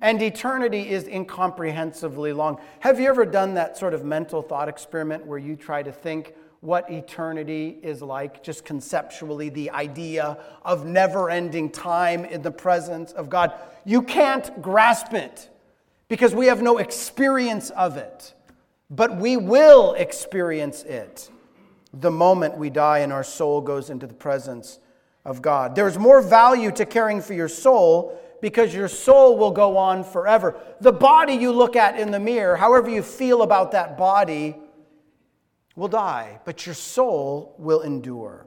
and 0.00 0.22
eternity 0.22 0.88
is 0.88 1.06
incomprehensibly 1.06 2.32
long. 2.32 2.60
Have 2.80 2.98
you 2.98 3.08
ever 3.08 3.26
done 3.26 3.54
that 3.54 3.76
sort 3.76 3.94
of 3.94 4.04
mental 4.04 4.42
thought 4.42 4.68
experiment 4.68 5.26
where 5.26 5.38
you 5.38 5.56
try 5.56 5.82
to 5.82 5.92
think 5.92 6.34
what 6.60 6.90
eternity 6.90 7.78
is 7.82 8.02
like, 8.02 8.42
just 8.42 8.64
conceptually, 8.64 9.48
the 9.48 9.70
idea 9.70 10.38
of 10.62 10.84
never 10.84 11.30
ending 11.30 11.70
time 11.70 12.24
in 12.24 12.42
the 12.42 12.50
presence 12.50 13.12
of 13.12 13.30
God? 13.30 13.52
You 13.84 14.02
can't 14.02 14.60
grasp 14.60 15.14
it 15.14 15.48
because 16.08 16.34
we 16.34 16.46
have 16.46 16.60
no 16.60 16.78
experience 16.78 17.70
of 17.70 17.96
it, 17.96 18.34
but 18.90 19.16
we 19.16 19.36
will 19.36 19.94
experience 19.94 20.82
it 20.82 21.30
the 21.92 22.10
moment 22.10 22.56
we 22.56 22.70
die 22.70 22.98
and 22.98 23.12
our 23.12 23.24
soul 23.24 23.60
goes 23.60 23.90
into 23.90 24.06
the 24.06 24.14
presence 24.14 24.78
of 25.24 25.42
God. 25.42 25.74
There's 25.74 25.98
more 25.98 26.20
value 26.20 26.70
to 26.72 26.86
caring 26.86 27.20
for 27.20 27.34
your 27.34 27.48
soul 27.48 28.18
because 28.40 28.74
your 28.74 28.88
soul 28.88 29.36
will 29.36 29.50
go 29.50 29.76
on 29.76 30.02
forever. 30.02 30.58
The 30.80 30.92
body 30.92 31.34
you 31.34 31.52
look 31.52 31.76
at 31.76 31.98
in 31.98 32.10
the 32.10 32.20
mirror, 32.20 32.56
however 32.56 32.88
you 32.88 33.02
feel 33.02 33.42
about 33.42 33.72
that 33.72 33.98
body, 33.98 34.56
will 35.76 35.88
die, 35.88 36.40
but 36.44 36.66
your 36.66 36.74
soul 36.74 37.54
will 37.58 37.82
endure. 37.82 38.46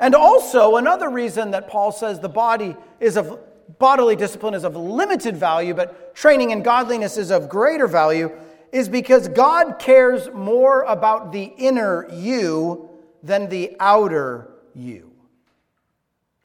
And 0.00 0.14
also, 0.14 0.76
another 0.76 1.08
reason 1.08 1.52
that 1.52 1.68
Paul 1.68 1.92
says 1.92 2.20
the 2.20 2.28
body 2.28 2.76
is 3.00 3.16
of 3.16 3.38
bodily 3.78 4.16
discipline 4.16 4.54
is 4.54 4.64
of 4.64 4.76
limited 4.76 5.36
value, 5.36 5.74
but 5.74 6.14
training 6.14 6.50
in 6.50 6.62
godliness 6.62 7.16
is 7.16 7.30
of 7.30 7.48
greater 7.48 7.86
value, 7.86 8.30
is 8.72 8.88
because 8.88 9.28
God 9.28 9.78
cares 9.78 10.28
more 10.32 10.82
about 10.82 11.32
the 11.32 11.44
inner 11.44 12.10
you 12.12 12.90
than 13.22 13.48
the 13.48 13.76
outer 13.80 14.50
you. 14.74 15.13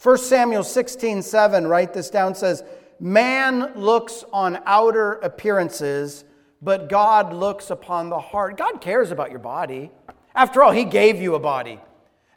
1 0.01 0.17
Samuel 0.17 0.63
16, 0.63 1.21
7, 1.21 1.67
write 1.67 1.93
this 1.93 2.09
down, 2.09 2.33
says, 2.33 2.63
Man 3.01 3.73
looks 3.75 4.23
on 4.31 4.59
outer 4.65 5.13
appearances, 5.15 6.23
but 6.61 6.87
God 6.87 7.33
looks 7.33 7.69
upon 7.69 8.09
the 8.09 8.19
heart. 8.19 8.57
God 8.57 8.79
cares 8.79 9.11
about 9.11 9.29
your 9.29 9.39
body. 9.39 9.91
After 10.33 10.63
all, 10.63 10.71
He 10.71 10.85
gave 10.85 11.21
you 11.21 11.35
a 11.35 11.39
body. 11.39 11.81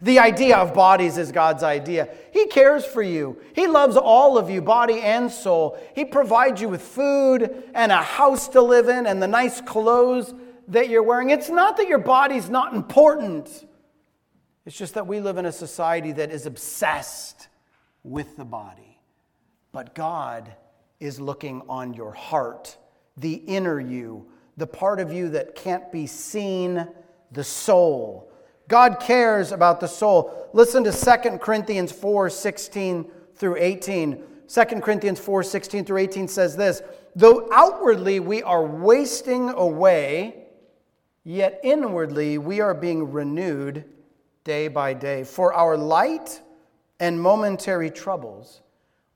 The 0.00 0.19
idea 0.19 0.57
of 0.57 0.75
bodies 0.75 1.16
is 1.19 1.31
God's 1.31 1.62
idea. 1.62 2.09
He 2.33 2.49
cares 2.49 2.85
for 2.85 3.02
you. 3.02 3.40
He 3.54 3.69
loves 3.69 3.97
all 3.97 4.37
of 4.37 4.50
you, 4.50 4.61
body 4.61 5.00
and 5.00 5.31
soul. 5.31 5.78
He 5.95 6.04
provides 6.04 6.61
you 6.61 6.69
with 6.69 6.83
food 6.83 7.62
and 7.75 7.92
a 7.92 8.02
house 8.02 8.49
to 8.49 8.61
live 8.61 8.88
in 8.88 9.07
and 9.07 9.23
the 9.23 9.28
nice 9.28 9.61
clothes 9.61 10.35
that 10.66 10.88
you're 10.88 11.04
wearing. 11.04 11.31
It's 11.31 11.49
not 11.49 11.76
that 11.76 11.87
your 11.87 11.99
body's 11.99 12.50
not 12.50 12.75
important, 12.75 13.69
it's 14.66 14.76
just 14.76 14.95
that 14.95 15.07
we 15.07 15.21
live 15.21 15.38
in 15.38 15.47
a 15.47 15.52
society 15.52 16.11
that 16.12 16.33
is 16.33 16.47
obsessed 16.47 17.49
with 18.04 18.37
the 18.37 18.44
body. 18.44 18.99
But 19.73 19.94
God 19.94 20.54
is 21.00 21.18
looking 21.18 21.62
on 21.68 21.94
your 21.94 22.12
heart, 22.12 22.76
the 23.16 23.35
inner 23.35 23.80
you, 23.80 24.26
the 24.56 24.66
part 24.66 25.00
of 25.00 25.12
you 25.12 25.30
that 25.30 25.54
can't 25.54 25.90
be 25.90 26.06
seen, 26.06 26.87
the 27.32 27.44
soul. 27.44 28.30
God 28.68 29.00
cares 29.00 29.52
about 29.52 29.80
the 29.80 29.88
soul. 29.88 30.49
Listen 30.52 30.85
to 30.85 30.92
2 30.92 31.38
Corinthians 31.38 31.90
4 31.90 32.30
16 32.30 33.11
through 33.35 33.56
18. 33.56 34.23
2 34.49 34.64
Corinthians 34.80 35.18
4 35.18 35.42
16 35.42 35.85
through 35.85 35.99
18 35.99 36.28
says 36.28 36.56
this 36.56 36.82
Though 37.16 37.49
outwardly 37.52 38.21
we 38.21 38.42
are 38.42 38.64
wasting 38.64 39.49
away, 39.50 40.44
yet 41.25 41.61
inwardly 41.64 42.38
we 42.38 42.61
are 42.61 42.75
being 42.75 43.11
renewed 43.12 43.85
day 44.44 44.68
by 44.68 44.92
day. 44.94 45.25
For 45.25 45.52
our 45.54 45.76
light 45.76 46.40
and 47.02 47.21
momentary 47.21 47.90
troubles 47.90 48.62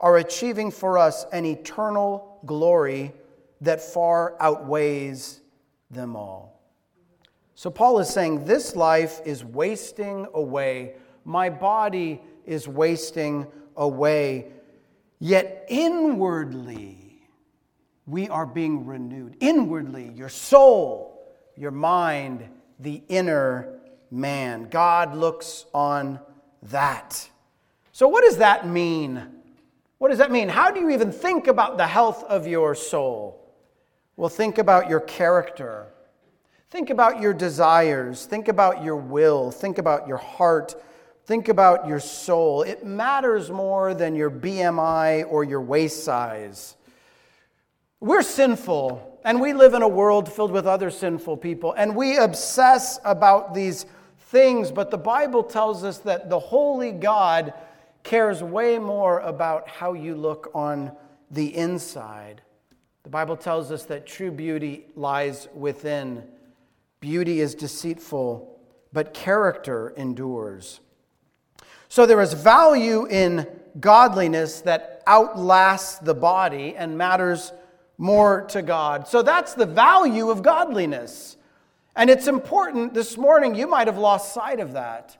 are 0.00 0.16
achieving 0.16 0.72
for 0.72 0.98
us 0.98 1.24
an 1.32 1.46
eternal 1.46 2.40
glory 2.44 3.12
that 3.60 3.80
far 3.80 4.34
outweighs 4.40 5.40
them 5.88 6.16
all. 6.16 6.60
So, 7.54 7.70
Paul 7.70 8.00
is 8.00 8.08
saying, 8.08 8.44
This 8.44 8.74
life 8.74 9.20
is 9.24 9.44
wasting 9.44 10.26
away. 10.34 10.96
My 11.24 11.48
body 11.48 12.20
is 12.44 12.66
wasting 12.66 13.46
away. 13.76 14.48
Yet 15.20 15.64
inwardly, 15.68 17.22
we 18.04 18.28
are 18.28 18.46
being 18.46 18.84
renewed. 18.84 19.36
Inwardly, 19.38 20.10
your 20.12 20.28
soul, 20.28 21.24
your 21.56 21.70
mind, 21.70 22.48
the 22.80 23.00
inner 23.08 23.78
man. 24.10 24.64
God 24.70 25.14
looks 25.14 25.66
on 25.72 26.18
that. 26.64 27.30
So, 27.96 28.08
what 28.08 28.24
does 28.24 28.36
that 28.36 28.68
mean? 28.68 29.26
What 29.96 30.10
does 30.10 30.18
that 30.18 30.30
mean? 30.30 30.50
How 30.50 30.70
do 30.70 30.80
you 30.80 30.90
even 30.90 31.10
think 31.10 31.46
about 31.46 31.78
the 31.78 31.86
health 31.86 32.24
of 32.24 32.46
your 32.46 32.74
soul? 32.74 33.54
Well, 34.16 34.28
think 34.28 34.58
about 34.58 34.90
your 34.90 35.00
character. 35.00 35.86
Think 36.68 36.90
about 36.90 37.22
your 37.22 37.32
desires. 37.32 38.26
Think 38.26 38.48
about 38.48 38.84
your 38.84 38.96
will. 38.96 39.50
Think 39.50 39.78
about 39.78 40.06
your 40.06 40.18
heart. 40.18 40.74
Think 41.24 41.48
about 41.48 41.88
your 41.88 41.98
soul. 41.98 42.64
It 42.64 42.84
matters 42.84 43.50
more 43.50 43.94
than 43.94 44.14
your 44.14 44.30
BMI 44.30 45.24
or 45.30 45.42
your 45.42 45.62
waist 45.62 46.04
size. 46.04 46.76
We're 48.00 48.20
sinful, 48.20 49.20
and 49.24 49.40
we 49.40 49.54
live 49.54 49.72
in 49.72 49.80
a 49.80 49.88
world 49.88 50.30
filled 50.30 50.52
with 50.52 50.66
other 50.66 50.90
sinful 50.90 51.38
people, 51.38 51.72
and 51.72 51.96
we 51.96 52.18
obsess 52.18 52.98
about 53.06 53.54
these 53.54 53.86
things, 54.18 54.70
but 54.70 54.90
the 54.90 54.98
Bible 54.98 55.42
tells 55.42 55.82
us 55.82 55.96
that 56.00 56.28
the 56.28 56.38
holy 56.38 56.92
God 56.92 57.54
cares 58.06 58.40
way 58.40 58.78
more 58.78 59.18
about 59.18 59.68
how 59.68 59.92
you 59.92 60.14
look 60.14 60.50
on 60.54 60.92
the 61.32 61.54
inside. 61.56 62.40
The 63.02 63.10
Bible 63.10 63.36
tells 63.36 63.72
us 63.72 63.82
that 63.86 64.06
true 64.06 64.30
beauty 64.30 64.86
lies 64.94 65.48
within. 65.52 66.22
Beauty 67.00 67.40
is 67.40 67.56
deceitful, 67.56 68.60
but 68.92 69.12
character 69.12 69.92
endures. 69.96 70.78
So 71.88 72.06
there 72.06 72.22
is 72.22 72.32
value 72.32 73.06
in 73.06 73.44
godliness 73.80 74.60
that 74.60 75.02
outlasts 75.08 75.98
the 75.98 76.14
body 76.14 76.76
and 76.76 76.96
matters 76.96 77.52
more 77.98 78.42
to 78.50 78.62
God. 78.62 79.08
So 79.08 79.20
that's 79.20 79.54
the 79.54 79.66
value 79.66 80.30
of 80.30 80.42
godliness. 80.42 81.36
And 81.96 82.08
it's 82.08 82.28
important 82.28 82.94
this 82.94 83.18
morning, 83.18 83.56
you 83.56 83.66
might 83.66 83.88
have 83.88 83.98
lost 83.98 84.32
sight 84.32 84.60
of 84.60 84.74
that. 84.74 85.16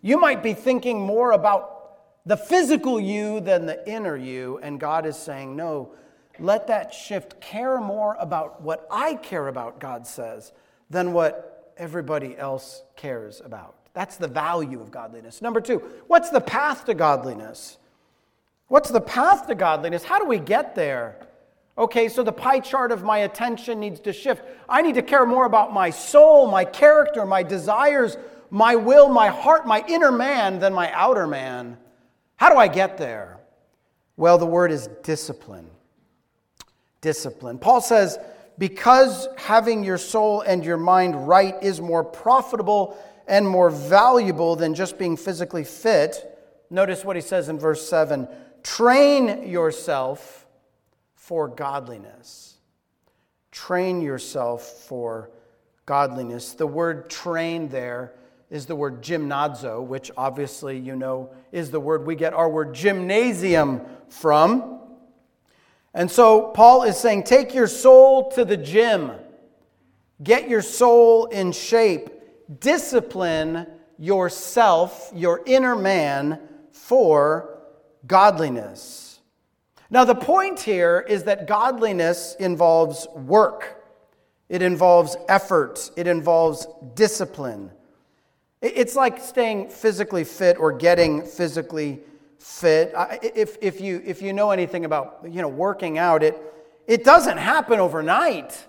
You 0.00 0.20
might 0.20 0.44
be 0.44 0.54
thinking 0.54 1.00
more 1.00 1.32
about 1.32 1.79
the 2.26 2.36
physical 2.36 3.00
you 3.00 3.40
than 3.40 3.66
the 3.66 3.88
inner 3.88 4.16
you. 4.16 4.58
And 4.62 4.78
God 4.78 5.06
is 5.06 5.16
saying, 5.16 5.56
no, 5.56 5.92
let 6.38 6.66
that 6.68 6.92
shift. 6.92 7.40
Care 7.40 7.80
more 7.80 8.16
about 8.20 8.62
what 8.62 8.86
I 8.90 9.14
care 9.14 9.48
about, 9.48 9.80
God 9.80 10.06
says, 10.06 10.52
than 10.88 11.12
what 11.12 11.74
everybody 11.76 12.36
else 12.36 12.82
cares 12.96 13.40
about. 13.44 13.74
That's 13.92 14.16
the 14.16 14.28
value 14.28 14.80
of 14.80 14.90
godliness. 14.90 15.42
Number 15.42 15.60
two, 15.60 15.78
what's 16.06 16.30
the 16.30 16.40
path 16.40 16.84
to 16.86 16.94
godliness? 16.94 17.78
What's 18.68 18.90
the 18.90 19.00
path 19.00 19.48
to 19.48 19.54
godliness? 19.54 20.04
How 20.04 20.18
do 20.18 20.26
we 20.26 20.38
get 20.38 20.76
there? 20.76 21.26
Okay, 21.76 22.08
so 22.08 22.22
the 22.22 22.32
pie 22.32 22.60
chart 22.60 22.92
of 22.92 23.02
my 23.02 23.18
attention 23.18 23.80
needs 23.80 24.00
to 24.00 24.12
shift. 24.12 24.44
I 24.68 24.82
need 24.82 24.94
to 24.94 25.02
care 25.02 25.26
more 25.26 25.46
about 25.46 25.72
my 25.72 25.90
soul, 25.90 26.48
my 26.48 26.64
character, 26.64 27.24
my 27.24 27.42
desires, 27.42 28.16
my 28.50 28.76
will, 28.76 29.08
my 29.08 29.28
heart, 29.28 29.66
my 29.66 29.82
inner 29.88 30.12
man 30.12 30.58
than 30.58 30.74
my 30.74 30.92
outer 30.92 31.26
man. 31.26 31.78
How 32.40 32.48
do 32.48 32.56
I 32.56 32.68
get 32.68 32.96
there? 32.96 33.38
Well, 34.16 34.38
the 34.38 34.46
word 34.46 34.72
is 34.72 34.88
discipline. 35.02 35.68
Discipline. 37.02 37.58
Paul 37.58 37.82
says, 37.82 38.18
because 38.56 39.28
having 39.36 39.84
your 39.84 39.98
soul 39.98 40.40
and 40.40 40.64
your 40.64 40.78
mind 40.78 41.28
right 41.28 41.54
is 41.62 41.82
more 41.82 42.02
profitable 42.02 42.96
and 43.28 43.46
more 43.46 43.68
valuable 43.68 44.56
than 44.56 44.74
just 44.74 44.98
being 44.98 45.18
physically 45.18 45.64
fit, 45.64 46.16
notice 46.70 47.04
what 47.04 47.14
he 47.14 47.20
says 47.20 47.50
in 47.50 47.58
verse 47.58 47.86
7 47.86 48.26
train 48.62 49.46
yourself 49.46 50.46
for 51.16 51.46
godliness. 51.46 52.56
Train 53.52 54.00
yourself 54.00 54.62
for 54.62 55.30
godliness. 55.84 56.54
The 56.54 56.66
word 56.66 57.10
train 57.10 57.68
there 57.68 58.14
is 58.50 58.66
the 58.66 58.74
word 58.74 59.00
gymnazo, 59.00 59.84
which 59.84 60.10
obviously 60.16 60.78
you 60.78 60.96
know 60.96 61.30
is 61.52 61.70
the 61.70 61.80
word 61.80 62.04
we 62.04 62.16
get 62.16 62.34
our 62.34 62.48
word 62.48 62.74
gymnasium 62.74 63.80
from. 64.08 64.80
And 65.94 66.10
so 66.10 66.48
Paul 66.48 66.82
is 66.84 66.96
saying, 66.96 67.24
take 67.24 67.54
your 67.54 67.66
soul 67.66 68.30
to 68.32 68.44
the 68.44 68.56
gym, 68.56 69.12
get 70.22 70.48
your 70.48 70.62
soul 70.62 71.26
in 71.26 71.52
shape, 71.52 72.10
discipline 72.60 73.66
yourself, 73.98 75.10
your 75.14 75.42
inner 75.46 75.76
man, 75.76 76.40
for 76.72 77.58
godliness. 78.06 79.20
Now, 79.90 80.04
the 80.04 80.14
point 80.14 80.60
here 80.60 81.04
is 81.08 81.24
that 81.24 81.48
godliness 81.48 82.36
involves 82.38 83.08
work, 83.14 83.84
it 84.48 84.62
involves 84.62 85.16
effort, 85.28 85.90
it 85.96 86.06
involves 86.06 86.66
discipline. 86.94 87.70
It's 88.62 88.94
like 88.94 89.22
staying 89.22 89.70
physically 89.70 90.24
fit 90.24 90.58
or 90.58 90.70
getting 90.70 91.22
physically 91.22 92.00
fit. 92.38 92.92
If, 93.22 93.56
if, 93.62 93.80
you, 93.80 94.02
if 94.04 94.20
you 94.20 94.34
know 94.34 94.50
anything 94.50 94.84
about 94.84 95.20
you 95.24 95.40
know, 95.40 95.48
working 95.48 95.96
out, 95.96 96.22
it, 96.22 96.36
it 96.86 97.02
doesn't 97.02 97.38
happen 97.38 97.80
overnight. 97.80 98.66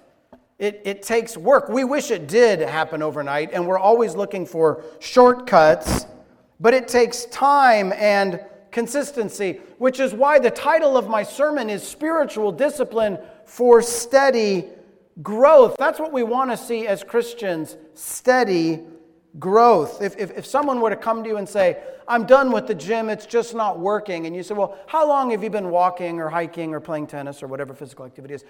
It, 0.59 0.81
it 0.85 1.01
takes 1.01 1.35
work. 1.35 1.67
We 1.67 1.83
wish 1.83 2.11
it 2.11 2.27
did 2.27 2.59
happen 2.59 3.01
overnight, 3.01 3.49
and 3.51 3.67
we're 3.67 3.79
always 3.79 4.15
looking 4.15 4.45
for 4.45 4.83
shortcuts, 4.99 6.05
but 6.59 6.73
it 6.73 6.87
takes 6.87 7.25
time 7.25 7.91
and 7.93 8.39
consistency, 8.69 9.59
which 9.79 9.99
is 9.99 10.13
why 10.13 10.39
the 10.39 10.51
title 10.51 10.95
of 10.95 11.09
my 11.09 11.23
sermon 11.23 11.69
is 11.69 11.85
Spiritual 11.85 12.51
Discipline 12.51 13.17
for 13.45 13.81
Steady 13.81 14.65
Growth. 15.21 15.75
That's 15.77 15.99
what 15.99 16.13
we 16.13 16.23
want 16.23 16.51
to 16.51 16.57
see 16.57 16.87
as 16.87 17.03
Christians 17.03 17.75
steady 17.93 18.81
growth. 19.39 20.01
If, 20.01 20.17
if, 20.17 20.37
if 20.37 20.45
someone 20.45 20.81
were 20.81 20.89
to 20.89 20.95
come 20.95 21.23
to 21.23 21.29
you 21.29 21.37
and 21.37 21.47
say, 21.47 21.77
I'm 22.07 22.25
done 22.25 22.51
with 22.51 22.67
the 22.67 22.75
gym, 22.75 23.09
it's 23.09 23.25
just 23.25 23.55
not 23.55 23.79
working, 23.79 24.25
and 24.25 24.35
you 24.35 24.43
say, 24.43 24.53
Well, 24.53 24.77
how 24.87 25.07
long 25.07 25.31
have 25.31 25.43
you 25.43 25.49
been 25.49 25.69
walking 25.69 26.19
or 26.19 26.29
hiking 26.29 26.73
or 26.73 26.79
playing 26.79 27.07
tennis 27.07 27.41
or 27.41 27.47
whatever 27.47 27.73
physical 27.73 28.05
activity 28.05 28.33
is? 28.33 28.43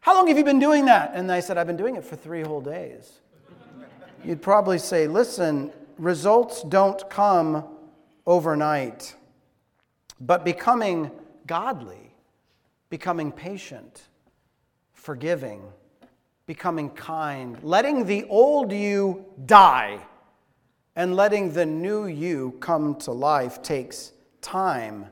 How 0.00 0.14
long 0.14 0.28
have 0.28 0.38
you 0.38 0.44
been 0.44 0.58
doing 0.58 0.86
that? 0.86 1.12
And 1.14 1.30
I 1.30 1.40
said, 1.40 1.58
I've 1.58 1.66
been 1.66 1.76
doing 1.76 1.96
it 1.96 2.04
for 2.04 2.16
three 2.16 2.42
whole 2.42 2.62
days. 2.62 3.20
You'd 4.24 4.42
probably 4.42 4.78
say, 4.78 5.06
Listen, 5.06 5.72
results 5.98 6.62
don't 6.62 7.08
come 7.10 7.64
overnight, 8.26 9.14
but 10.20 10.44
becoming 10.44 11.10
godly, 11.46 12.14
becoming 12.88 13.32
patient, 13.32 14.02
forgiving, 14.94 15.62
becoming 16.50 16.90
kind, 16.90 17.56
letting 17.62 18.04
the 18.06 18.24
old 18.24 18.72
you 18.72 19.24
die 19.46 20.00
and 20.96 21.14
letting 21.14 21.52
the 21.52 21.64
new 21.64 22.06
you 22.06 22.56
come 22.58 22.96
to 22.96 23.12
life 23.12 23.62
takes 23.62 24.10
time. 24.40 25.06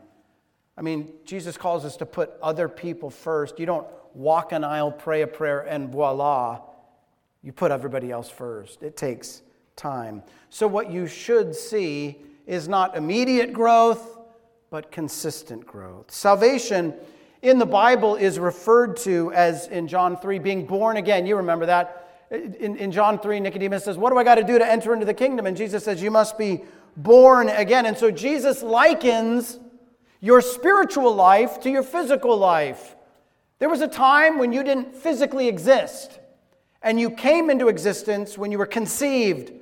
I 0.76 0.82
mean, 0.82 1.12
Jesus 1.24 1.56
calls 1.56 1.84
us 1.84 1.96
to 1.98 2.06
put 2.06 2.32
other 2.42 2.68
people 2.68 3.08
first. 3.08 3.60
You 3.60 3.66
don't 3.66 3.86
walk 4.14 4.50
an 4.50 4.64
aisle, 4.64 4.90
pray 4.90 5.22
a 5.22 5.28
prayer, 5.28 5.60
and 5.60 5.88
voila, 5.90 6.60
you 7.44 7.52
put 7.52 7.70
everybody 7.70 8.10
else 8.10 8.28
first. 8.28 8.82
It 8.82 8.96
takes 8.96 9.42
time. 9.76 10.24
So, 10.50 10.66
what 10.66 10.90
you 10.90 11.06
should 11.06 11.54
see 11.54 12.16
is 12.48 12.66
not 12.66 12.96
immediate 12.96 13.52
growth, 13.52 14.18
but 14.70 14.90
consistent 14.90 15.64
growth. 15.64 16.10
Salvation 16.10 16.94
in 17.42 17.58
the 17.58 17.66
Bible 17.66 18.16
is 18.16 18.38
referred 18.38 18.96
to 18.98 19.32
as 19.32 19.68
in 19.68 19.88
John 19.88 20.16
3 20.16 20.38
being 20.38 20.66
born 20.66 20.96
again. 20.96 21.26
You 21.26 21.36
remember 21.36 21.66
that. 21.66 22.26
In, 22.30 22.76
in 22.76 22.92
John 22.92 23.18
3, 23.18 23.40
Nicodemus 23.40 23.84
says, 23.84 23.96
What 23.96 24.10
do 24.12 24.18
I 24.18 24.24
got 24.24 24.34
to 24.36 24.44
do 24.44 24.58
to 24.58 24.66
enter 24.66 24.92
into 24.92 25.06
the 25.06 25.14
kingdom? 25.14 25.46
And 25.46 25.56
Jesus 25.56 25.84
says, 25.84 26.02
You 26.02 26.10
must 26.10 26.36
be 26.36 26.62
born 26.96 27.48
again. 27.48 27.86
And 27.86 27.96
so 27.96 28.10
Jesus 28.10 28.62
likens 28.62 29.58
your 30.20 30.40
spiritual 30.40 31.14
life 31.14 31.60
to 31.60 31.70
your 31.70 31.82
physical 31.82 32.36
life. 32.36 32.96
There 33.60 33.68
was 33.68 33.80
a 33.80 33.88
time 33.88 34.38
when 34.38 34.52
you 34.52 34.62
didn't 34.62 34.94
physically 34.96 35.48
exist. 35.48 36.18
and 36.82 37.00
you 37.00 37.10
came 37.10 37.50
into 37.50 37.68
existence 37.68 38.38
when 38.38 38.52
you 38.52 38.58
were 38.58 38.66
conceived. 38.66 39.52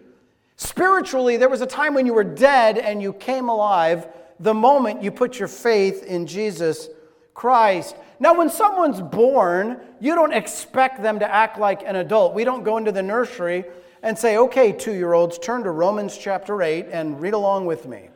Spiritually, 0.56 1.36
there 1.36 1.48
was 1.48 1.62
a 1.62 1.66
time 1.66 1.94
when 1.94 2.06
you 2.06 2.14
were 2.14 2.24
dead 2.24 2.78
and 2.78 3.00
you 3.00 3.12
came 3.12 3.48
alive 3.48 4.06
the 4.38 4.54
moment 4.54 5.02
you 5.02 5.10
put 5.10 5.38
your 5.38 5.48
faith 5.48 6.02
in 6.04 6.26
Jesus 6.26 6.88
Christ. 7.36 7.94
Now, 8.18 8.34
when 8.34 8.48
someone's 8.48 9.02
born, 9.02 9.78
you 10.00 10.14
don't 10.14 10.32
expect 10.32 11.02
them 11.02 11.18
to 11.18 11.30
act 11.30 11.58
like 11.58 11.82
an 11.82 11.96
adult. 11.96 12.32
We 12.32 12.44
don't 12.44 12.64
go 12.64 12.78
into 12.78 12.92
the 12.92 13.02
nursery 13.02 13.64
and 14.02 14.18
say, 14.18 14.38
okay, 14.38 14.72
two 14.72 14.94
year 14.94 15.12
olds, 15.12 15.38
turn 15.38 15.62
to 15.64 15.70
Romans 15.70 16.16
chapter 16.16 16.62
8 16.62 16.86
and 16.90 17.20
read 17.20 17.34
along 17.34 17.66
with 17.66 17.86
me. 17.86 18.08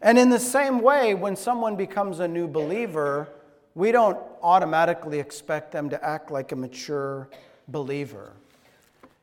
And 0.00 0.16
in 0.16 0.30
the 0.30 0.38
same 0.38 0.80
way, 0.80 1.14
when 1.14 1.34
someone 1.34 1.74
becomes 1.74 2.20
a 2.20 2.28
new 2.28 2.46
believer, 2.46 3.28
we 3.74 3.90
don't 3.90 4.18
automatically 4.40 5.18
expect 5.18 5.72
them 5.72 5.90
to 5.90 6.04
act 6.04 6.30
like 6.30 6.52
a 6.52 6.56
mature 6.56 7.28
believer. 7.66 8.34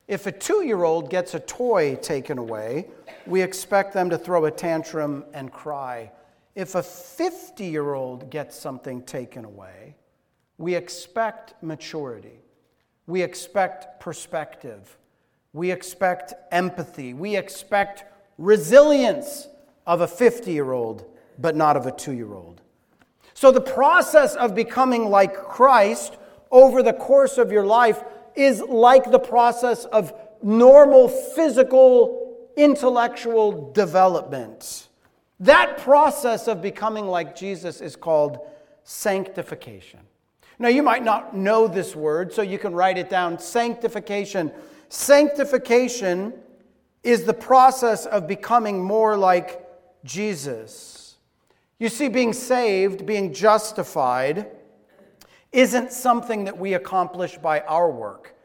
If 0.10 0.28
a 0.28 0.32
two 0.34 0.66
year 0.66 0.84
old 0.84 1.10
gets 1.10 1.36
a 1.36 1.40
toy 1.40 1.96
taken 1.96 2.38
away, 2.38 2.88
we 3.26 3.42
expect 3.42 3.94
them 3.94 4.10
to 4.10 4.18
throw 4.18 4.44
a 4.44 4.52
tantrum 4.52 5.24
and 5.34 5.54
cry. 5.54 6.12
If 6.56 6.76
a 6.76 6.84
50 6.84 7.66
year 7.66 7.94
old 7.94 8.30
gets 8.30 8.58
something 8.58 9.04
taken 9.04 9.44
away, 9.44 9.96
we 10.58 10.74
expect 10.74 11.62
maturity. 11.62 12.40
We 13.08 13.22
expect 13.22 14.00
perspective. 14.00 14.98
We 15.54 15.72
expect 15.72 16.34
empathy. 16.52 17.14
We 17.14 17.36
expect 17.36 18.06
resilience 18.38 19.48
of 19.86 20.02
a 20.02 20.08
50 20.08 20.52
year 20.52 20.72
old, 20.72 21.06
but 21.38 21.56
not 21.56 21.78
of 21.78 21.86
a 21.86 21.92
two 21.92 22.14
year 22.14 22.34
old. 22.34 22.62
So, 23.34 23.52
the 23.52 23.62
process 23.62 24.36
of 24.36 24.56
becoming 24.56 25.10
like 25.10 25.36
Christ 25.36 26.18
over 26.52 26.82
the 26.82 26.94
course 26.94 27.38
of 27.38 27.52
your 27.52 27.66
life 27.66 28.02
is 28.34 28.62
like 28.62 29.12
the 29.12 29.20
process 29.20 29.84
of 29.86 30.14
normal 30.42 31.10
physical, 31.10 32.48
intellectual 32.56 33.72
development. 33.74 34.88
That 35.40 35.78
process 35.80 36.48
of 36.48 36.62
becoming 36.62 37.08
like 37.08 37.36
Jesus 37.36 37.82
is 37.82 37.96
called 37.96 38.40
sanctification. 38.84 40.00
Now, 40.58 40.70
you 40.70 40.84
might 40.84 41.04
not 41.04 41.36
know 41.36 41.68
this 41.68 41.96
word, 41.96 42.32
so 42.32 42.42
you 42.42 42.58
can 42.58 42.74
write 42.74 42.98
it 42.98 43.10
down. 43.10 43.40
Sanctification. 43.40 44.52
Sanctification 44.88 46.34
is 47.04 47.26
the 47.26 47.34
process 47.34 48.06
of 48.06 48.28
becoming 48.28 48.82
more 48.82 49.18
like 49.18 49.68
Jesus. 50.06 51.18
You 51.78 51.90
see, 51.90 52.08
being 52.08 52.32
saved, 52.32 53.06
being 53.06 53.34
justified, 53.34 54.48
isn't 55.52 55.92
something 55.92 56.46
that 56.46 56.58
we 56.58 56.74
accomplish 56.74 57.38
by 57.38 57.62
our 57.62 57.92
work. 57.92 58.36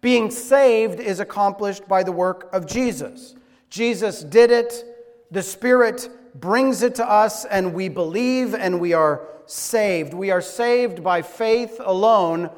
Being 0.00 0.30
saved 0.30 1.00
is 1.00 1.18
accomplished 1.18 1.88
by 1.88 2.04
the 2.04 2.12
work 2.12 2.48
of 2.52 2.66
Jesus. 2.66 3.34
Jesus 3.70 4.22
did 4.22 4.52
it, 4.52 4.84
the 5.32 5.42
Spirit 5.42 6.08
brings 6.40 6.82
it 6.82 6.96
to 6.96 7.08
us, 7.08 7.44
and 7.44 7.74
we 7.74 7.88
believe 7.88 8.54
and 8.54 8.80
we 8.80 8.92
are 8.92 9.28
saved. 9.46 10.12
We 10.12 10.30
are 10.30 10.40
saved 10.40 11.02
by 11.02 11.22
faith 11.22 11.80
alone 11.82 12.50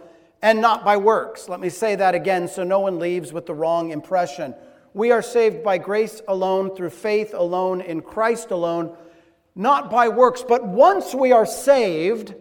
and 0.43 0.61
not 0.61 0.85
by 0.85 0.97
works. 0.97 1.49
Let 1.49 1.61
me 1.61 1.69
say 1.69 1.95
that 1.97 2.15
again 2.15 2.49
so 2.49 2.65
no 2.65 2.81
one 2.81 2.99
leaves 2.99 3.33
with 3.33 3.47
the 3.47 3.55
wrong 3.55 3.91
impression. 3.91 4.55
We 4.95 5.11
are 5.11 5.23
saved 5.23 5.63
by 5.63 5.79
grace 5.79 6.23
alone, 6.27 6.75
through 6.75 6.91
faith 6.91 7.35
alone, 7.35 7.81
in 7.81 8.01
Christ 8.01 8.51
alone, 8.51 8.97
not 9.55 9.91
by 9.91 10.09
works. 10.09 10.43
But 10.47 10.67
once 10.67 11.15
we 11.15 11.33
are 11.33 11.47
saved, 11.47 12.35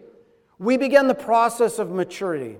we 0.58 0.76
begin 0.76 1.08
the 1.08 1.14
process 1.14 1.78
of 1.78 1.90
maturity. 1.90 2.58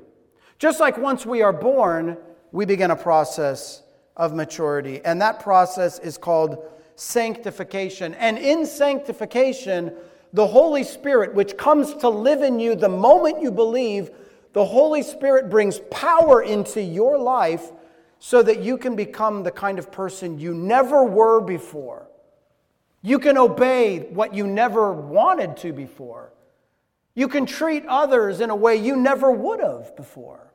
Just 0.58 0.78
like 0.78 0.98
once 0.98 1.24
we 1.24 1.42
are 1.42 1.52
born, 1.52 2.16
we 2.52 2.64
begin 2.64 2.90
a 2.90 2.96
process 2.96 3.82
of 4.16 4.34
maturity. 4.34 5.00
And 5.04 5.22
that 5.22 5.40
process 5.40 5.98
is 5.98 6.18
called 6.18 6.58
sanctification. 6.98 8.14
And 8.14 8.38
in 8.38 8.66
sanctification, 8.66 9.92
the 10.32 10.46
Holy 10.46 10.82
Spirit, 10.82 11.32
which 11.32 11.56
comes 11.56 11.94
to 11.94 12.08
live 12.08 12.42
in 12.42 12.58
you 12.58 12.74
the 12.74 12.88
moment 12.88 13.40
you 13.40 13.52
believe, 13.52 14.11
the 14.52 14.64
Holy 14.64 15.02
Spirit 15.02 15.48
brings 15.48 15.78
power 15.90 16.42
into 16.42 16.82
your 16.82 17.16
life 17.16 17.70
so 18.18 18.42
that 18.42 18.61
you 18.61 18.76
can 18.76 18.96
become 18.96 19.44
the 19.44 19.50
kind 19.50 19.78
of 19.78 19.92
person 19.92 20.40
you 20.40 20.52
never 20.52 21.04
were 21.04 21.40
before. 21.40 22.08
You 23.00 23.20
can 23.20 23.38
obey 23.38 24.00
what 24.11 24.34
you 24.34 24.46
never 24.46 24.92
wanted 24.92 25.56
to 25.58 25.72
before. 25.72 26.32
You 27.14 27.28
can 27.28 27.46
treat 27.46 27.87
others 27.87 28.40
in 28.40 28.50
a 28.50 28.56
way 28.56 28.74
you 28.74 28.96
never 28.96 29.30
would 29.30 29.61
have 29.61 29.94
before. 29.94 30.52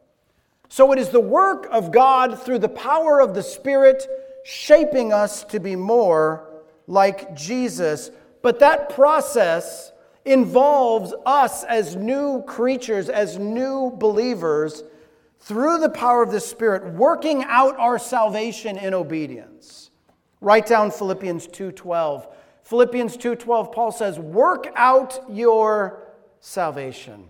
So 0.67 0.91
it 0.91 0.99
is 0.99 1.09
the 1.09 1.21
work 1.21 1.67
of 1.71 1.91
God 1.91 2.37
through 2.37 2.59
the 2.59 2.67
power 2.67 3.21
of 3.21 3.33
the 3.33 3.43
Spirit 3.43 4.05
shaping 4.43 5.13
us 5.13 5.43
to 5.45 5.59
be 5.59 5.75
more 5.75 6.49
like 6.87 7.35
Jesus. 7.35 8.11
But 8.41 8.59
that 8.59 8.89
process 8.89 9.91
involves 10.25 11.13
us 11.25 11.63
as 11.63 11.95
new 11.95 12.43
creatures, 12.43 13.09
as 13.09 13.37
new 13.37 13.91
believers 13.91 14.83
through 15.39 15.79
the 15.79 15.89
power 15.89 16.23
of 16.23 16.31
the 16.31 16.39
Spirit, 16.39 16.93
working 16.93 17.43
out 17.45 17.77
our 17.77 17.99
salvation 17.99 18.77
in 18.77 18.93
obedience. 18.93 19.91
Write 20.39 20.65
down 20.65 20.91
Philippians 20.91 21.47
2:12. 21.47 22.27
Philippians 22.63 23.17
2:12 23.17 23.71
Paul 23.71 23.91
says, 23.91 24.19
"Work 24.19 24.71
out 24.75 25.19
your 25.29 26.03
salvation." 26.39 27.29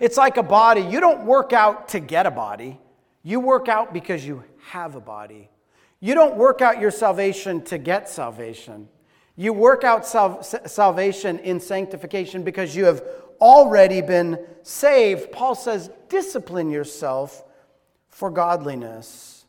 It's 0.00 0.16
like 0.16 0.36
a 0.36 0.42
body. 0.42 0.80
You 0.82 1.00
don't 1.00 1.24
work 1.24 1.52
out 1.52 1.88
to 1.88 2.00
get 2.00 2.26
a 2.26 2.30
body. 2.30 2.80
You 3.22 3.40
work 3.40 3.68
out 3.68 3.92
because 3.92 4.26
you 4.26 4.42
have 4.70 4.96
a 4.96 5.00
body. 5.00 5.50
You 6.04 6.14
don't 6.14 6.36
work 6.36 6.60
out 6.60 6.82
your 6.82 6.90
salvation 6.90 7.62
to 7.62 7.78
get 7.78 8.10
salvation. 8.10 8.90
You 9.36 9.54
work 9.54 9.84
out 9.84 10.06
sal- 10.06 10.42
salvation 10.42 11.38
in 11.38 11.58
sanctification 11.58 12.42
because 12.42 12.76
you 12.76 12.84
have 12.84 13.02
already 13.40 14.02
been 14.02 14.38
saved. 14.62 15.32
Paul 15.32 15.54
says, 15.54 15.88
discipline 16.10 16.68
yourself 16.68 17.42
for 18.10 18.28
godliness. 18.28 19.46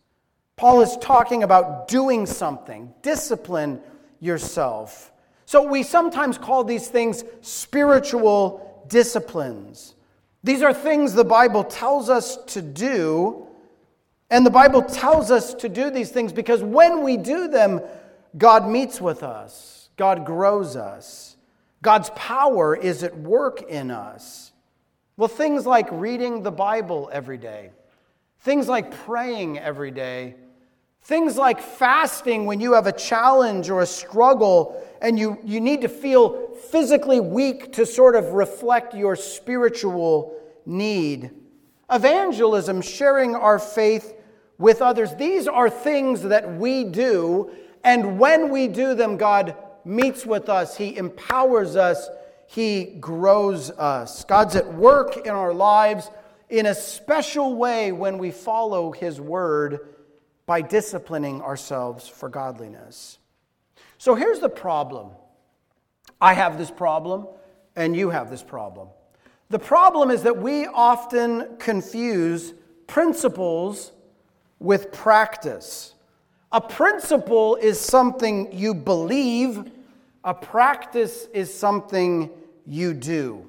Paul 0.55 0.79
is 0.79 0.95
talking 1.01 1.43
about 1.43 1.89
doing 1.89 2.25
something, 2.25 2.93
discipline 3.01 3.81
yourself. 4.21 5.11
So 5.45 5.67
we 5.67 5.83
sometimes 5.83 6.37
call 6.37 6.63
these 6.63 6.87
things 6.87 7.25
spiritual 7.41 8.85
disciplines. 8.87 9.93
These 10.41 10.61
are 10.61 10.73
things 10.73 11.11
the 11.11 11.25
Bible 11.25 11.65
tells 11.65 12.09
us 12.09 12.37
to 12.53 12.61
do, 12.61 13.44
and 14.35 14.45
the 14.45 14.51
Bible 14.51 14.81
tells 14.81 15.31
us 15.31 15.53
to 15.53 15.69
do 15.69 15.89
these 15.89 16.11
things 16.11 16.33
because 16.33 16.61
when 16.61 17.03
we 17.03 17.15
do 17.15 17.47
them, 17.47 17.79
God 18.37 18.67
meets 18.67 18.99
with 18.99 19.23
us, 19.23 19.87
God 19.95 20.25
grows 20.25 20.75
us. 20.75 21.37
God's 21.81 22.09
power 22.17 22.75
is 22.75 23.01
at 23.01 23.17
work 23.17 23.61
in 23.61 23.91
us. 23.91 24.51
Well, 25.15 25.29
things 25.29 25.65
like 25.65 25.87
reading 25.89 26.43
the 26.43 26.51
Bible 26.51 27.09
every 27.13 27.37
day, 27.37 27.69
things 28.39 28.67
like 28.67 28.91
praying 29.05 29.57
every 29.57 29.91
day, 29.91 30.35
things 31.03 31.37
like 31.37 31.61
fasting 31.61 32.45
when 32.45 32.59
you 32.59 32.73
have 32.73 32.87
a 32.87 32.91
challenge 32.91 33.69
or 33.69 33.83
a 33.83 33.85
struggle 33.85 34.85
and 35.01 35.17
you, 35.17 35.39
you 35.45 35.61
need 35.61 35.79
to 35.79 35.87
feel 35.87 36.49
physically 36.71 37.21
weak 37.21 37.71
to 37.71 37.85
sort 37.85 38.15
of 38.15 38.33
reflect 38.33 38.93
your 38.93 39.15
spiritual 39.15 40.37
need. 40.65 41.31
Evangelism, 41.89 42.81
sharing 42.81 43.33
our 43.33 43.59
faith 43.59 44.14
with 44.57 44.81
others, 44.81 45.15
these 45.15 45.47
are 45.47 45.69
things 45.69 46.21
that 46.23 46.55
we 46.57 46.83
do, 46.83 47.51
and 47.83 48.19
when 48.19 48.49
we 48.49 48.67
do 48.67 48.95
them, 48.95 49.17
God 49.17 49.55
meets 49.83 50.25
with 50.25 50.49
us, 50.49 50.77
He 50.77 50.97
empowers 50.97 51.75
us, 51.75 52.09
He 52.47 52.85
grows 52.99 53.69
us. 53.71 54.23
God's 54.25 54.55
at 54.55 54.73
work 54.73 55.17
in 55.17 55.31
our 55.31 55.53
lives 55.53 56.09
in 56.49 56.65
a 56.65 56.75
special 56.75 57.55
way 57.55 57.91
when 57.91 58.17
we 58.17 58.31
follow 58.31 58.91
His 58.91 59.19
word 59.19 59.89
by 60.45 60.61
disciplining 60.61 61.41
ourselves 61.41 62.07
for 62.07 62.29
godliness. 62.29 63.19
So 63.97 64.15
here's 64.15 64.39
the 64.39 64.49
problem 64.49 65.11
I 66.21 66.33
have 66.33 66.57
this 66.57 66.71
problem, 66.71 67.27
and 67.75 67.95
you 67.95 68.09
have 68.09 68.29
this 68.29 68.43
problem. 68.43 68.87
The 69.49 69.59
problem 69.59 70.09
is 70.09 70.23
that 70.23 70.37
we 70.37 70.65
often 70.65 71.57
confuse 71.59 72.53
principles 72.87 73.91
with 74.59 74.91
practice. 74.91 75.93
A 76.51 76.61
principle 76.61 77.55
is 77.55 77.79
something 77.79 78.51
you 78.51 78.73
believe 78.73 79.71
a 80.25 80.33
practice 80.33 81.27
is 81.33 81.53
something 81.53 82.31
you 82.65 82.95
do. 82.95 83.47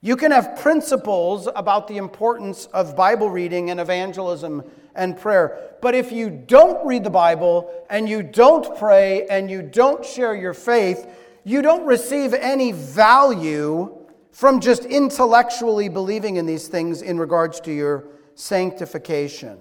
You 0.00 0.16
can 0.16 0.32
have 0.32 0.58
principles 0.58 1.48
about 1.54 1.86
the 1.86 1.98
importance 1.98 2.66
of 2.66 2.96
Bible 2.96 3.30
reading 3.30 3.70
and 3.70 3.78
evangelism 3.78 4.64
and 4.96 5.16
prayer. 5.16 5.76
But 5.80 5.94
if 5.94 6.10
you 6.10 6.30
don't 6.30 6.84
read 6.84 7.04
the 7.04 7.10
Bible 7.10 7.72
and 7.88 8.08
you 8.08 8.24
don't 8.24 8.76
pray 8.76 9.26
and 9.28 9.48
you 9.48 9.62
don't 9.62 10.04
share 10.04 10.34
your 10.34 10.52
faith, 10.52 11.06
you 11.44 11.62
don't 11.62 11.86
receive 11.86 12.34
any 12.34 12.72
value 12.72 13.96
from 14.32 14.58
just 14.58 14.84
intellectually 14.84 15.88
believing 15.88 16.36
in 16.36 16.44
these 16.44 16.66
things 16.66 17.02
in 17.02 17.20
regards 17.20 17.60
to 17.60 17.72
your 17.72 18.04
sanctification. 18.34 19.58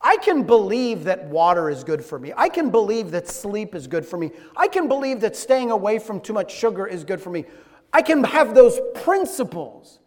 I 0.00 0.16
can 0.18 0.44
believe 0.44 1.04
that 1.04 1.24
water 1.24 1.68
is 1.68 1.82
good 1.82 2.04
for 2.04 2.18
me. 2.18 2.32
I 2.36 2.48
can 2.48 2.70
believe 2.70 3.10
that 3.10 3.28
sleep 3.28 3.74
is 3.74 3.86
good 3.86 4.06
for 4.06 4.16
me. 4.16 4.30
I 4.56 4.68
can 4.68 4.86
believe 4.86 5.20
that 5.20 5.36
staying 5.36 5.70
away 5.70 5.98
from 5.98 6.20
too 6.20 6.32
much 6.32 6.54
sugar 6.54 6.86
is 6.86 7.04
good 7.04 7.20
for 7.20 7.30
me. 7.30 7.44
I 7.92 8.02
can 8.02 8.22
have 8.24 8.54
those 8.54 8.78
principles. 9.02 9.98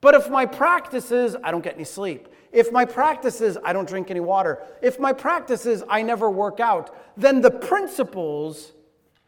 But 0.00 0.14
if 0.14 0.30
my 0.30 0.46
practice 0.46 1.10
is 1.10 1.36
I 1.42 1.50
don't 1.50 1.64
get 1.64 1.74
any 1.74 1.84
sleep, 1.84 2.28
if 2.52 2.70
my 2.70 2.84
practice 2.84 3.40
is 3.40 3.58
I 3.64 3.72
don't 3.72 3.88
drink 3.88 4.10
any 4.10 4.20
water, 4.20 4.62
if 4.80 5.00
my 5.00 5.12
practice 5.12 5.66
is 5.66 5.82
I 5.88 6.02
never 6.02 6.30
work 6.30 6.60
out, 6.60 6.94
then 7.16 7.40
the 7.40 7.50
principles 7.50 8.72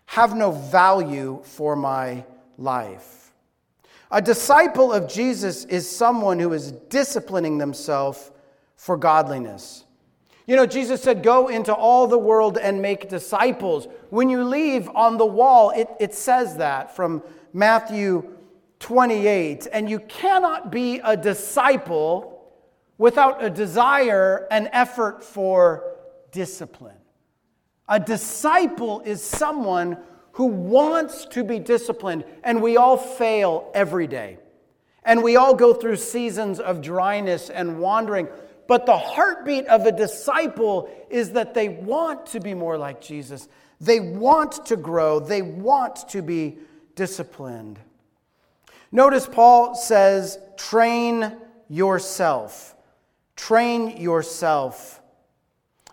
have 0.07 0.37
no 0.37 0.50
value 0.50 1.40
for 1.42 1.74
my 1.74 2.24
life. 2.59 3.33
A 4.11 4.20
disciple 4.22 4.92
of 4.92 5.09
Jesus 5.09 5.64
is 5.64 5.90
someone 5.90 6.38
who 6.38 6.53
is 6.53 6.72
disciplining 6.72 7.59
themselves 7.59 8.31
for 8.77 8.96
godliness. 8.96 9.84
You 10.47 10.57
know, 10.57 10.67
Jesus 10.67 11.03
said, 11.03 11.23
Go 11.23 11.49
into 11.49 11.75
all 11.75 12.07
the 12.07 12.19
world 12.19 12.59
and 12.59 12.83
make 12.83 13.09
disciples. 13.09 13.89
When 14.11 14.29
you 14.29 14.45
leave 14.45 14.89
on 14.95 15.17
the 15.17 15.27
wall, 15.27 15.71
it, 15.71 15.89
it 16.01 16.15
says 16.15 16.57
that 16.59 16.95
from 16.95 17.23
Matthew 17.53 18.29
28. 18.81 19.69
And 19.73 19.89
you 19.89 20.01
cannot 20.01 20.71
be 20.71 21.01
a 21.03 21.17
disciple 21.17 22.31
without 22.99 23.43
a 23.43 23.49
desire 23.49 24.47
and 24.51 24.69
effort 24.73 25.25
for 25.25 25.97
discipline. 26.31 26.97
A 27.89 27.99
disciple 27.99 29.01
is 29.01 29.23
someone 29.23 29.99
who 30.33 30.47
wants 30.47 31.27
to 31.27 31.45
be 31.45 31.59
disciplined, 31.59 32.25
and 32.43 32.61
we 32.61 32.77
all 32.77 32.97
fail 32.97 33.71
every 33.73 34.07
day. 34.07 34.39
And 35.05 35.23
we 35.23 35.37
all 35.37 35.55
go 35.55 35.75
through 35.75 35.97
seasons 35.97 36.61
of 36.61 36.81
dryness 36.81 37.51
and 37.51 37.79
wandering. 37.79 38.29
But 38.66 38.87
the 38.87 38.96
heartbeat 38.96 39.66
of 39.66 39.87
a 39.87 39.92
disciple 39.92 40.90
is 41.11 41.33
that 41.33 41.55
they 41.55 41.68
want 41.68 42.27
to 42.27 42.40
be 42.40 42.55
more 42.55 42.79
like 42.79 43.00
Jesus. 43.00 43.48
They 43.81 44.00
want 44.00 44.66
to 44.66 44.77
grow. 44.77 45.20
They 45.20 45.42
want 45.42 46.09
to 46.11 46.22
be 46.22 46.59
disciplined. 46.94 47.79
Notice 48.90 49.27
Paul 49.27 49.74
says, 49.74 50.38
train 50.57 51.37
yourself. 51.68 52.74
Train 53.37 53.96
yourself. 53.96 55.03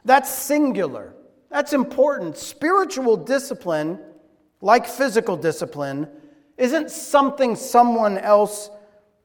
That's 0.05 0.29
singular. 0.29 1.13
That's 1.49 1.73
important. 1.73 2.38
Spiritual 2.38 3.17
discipline, 3.17 3.99
like 4.62 4.88
physical 4.88 5.36
discipline, 5.36 6.07
isn't 6.57 6.91
something 6.91 7.55
someone 7.55 8.17
else 8.17 8.69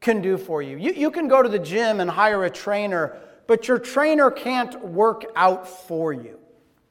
can 0.00 0.22
do 0.22 0.38
for 0.38 0.62
you. 0.62 0.76
you. 0.76 0.92
You 0.92 1.10
can 1.10 1.28
go 1.28 1.42
to 1.42 1.48
the 1.48 1.58
gym 1.58 2.00
and 2.00 2.10
hire 2.10 2.44
a 2.44 2.50
trainer 2.50 3.18
but 3.46 3.68
your 3.68 3.78
trainer 3.78 4.30
can't 4.30 4.84
work 4.84 5.24
out 5.36 5.68
for 5.68 6.12
you. 6.12 6.38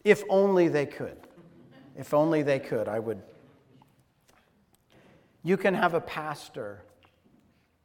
If 0.03 0.23
only 0.29 0.67
they 0.67 0.85
could. 0.85 1.17
If 1.97 2.13
only 2.13 2.43
they 2.43 2.59
could, 2.59 2.87
I 2.87 2.99
would. 2.99 3.21
You 5.43 5.57
can 5.57 5.73
have 5.73 5.93
a 5.93 6.01
pastor. 6.01 6.83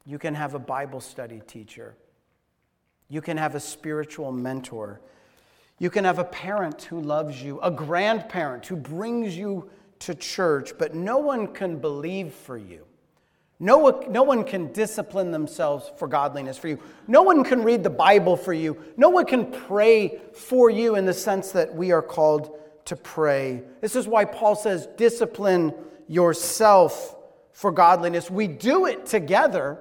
You 0.05 0.19
can 0.19 0.35
have 0.35 0.55
a 0.55 0.59
Bible 0.59 1.01
study 1.01 1.43
teacher. 1.47 1.95
You 3.09 3.21
can 3.21 3.37
have 3.37 3.55
a 3.55 3.61
spiritual 3.61 4.33
mentor. 4.33 5.01
You 5.79 5.91
can 5.91 6.05
have 6.05 6.19
a 6.19 6.25
parent 6.25 6.83
who 6.83 7.01
loves 7.01 7.43
you, 7.43 7.61
a 7.61 7.71
grandparent 7.71 8.67
who 8.67 8.77
brings 8.77 9.37
you 9.37 9.71
to 10.01 10.15
church, 10.15 10.73
but 10.79 10.95
no 10.95 11.19
one 11.19 11.49
can 11.49 11.79
believe 11.79 12.33
for 12.33 12.57
you. 12.59 12.87
No 13.63 13.77
one, 13.77 14.11
no 14.11 14.23
one 14.23 14.43
can 14.43 14.73
discipline 14.73 15.31
themselves 15.31 15.93
for 15.99 16.09
godliness 16.09 16.57
for 16.57 16.69
you. 16.69 16.79
No 17.07 17.23
one 17.23 17.45
can 17.45 17.63
read 17.63 17.83
the 17.83 17.91
Bible 17.91 18.39
for 18.39 18.55
you. 18.55 18.83
No 18.97 19.11
one 19.11 19.27
can 19.27 19.53
pray 19.53 20.19
for 20.33 20.71
you 20.71 20.97
in 20.97 21.05
the 21.05 21.13
sense 21.13 21.53
that 21.53 21.75
we 21.75 21.93
are 21.93 22.01
called 22.01 22.59
to 22.87 22.97
pray. 22.97 23.63
This 23.83 23.97
is 23.97 24.09
why 24.09 24.25
Paul 24.25 24.57
says, 24.57 24.89
discipline 24.97 25.75
yourself 26.09 27.15
for 27.53 27.71
godliness. 27.71 28.31
We 28.31 28.49
do 28.49 28.87
it 28.87 29.05
together, 29.05 29.79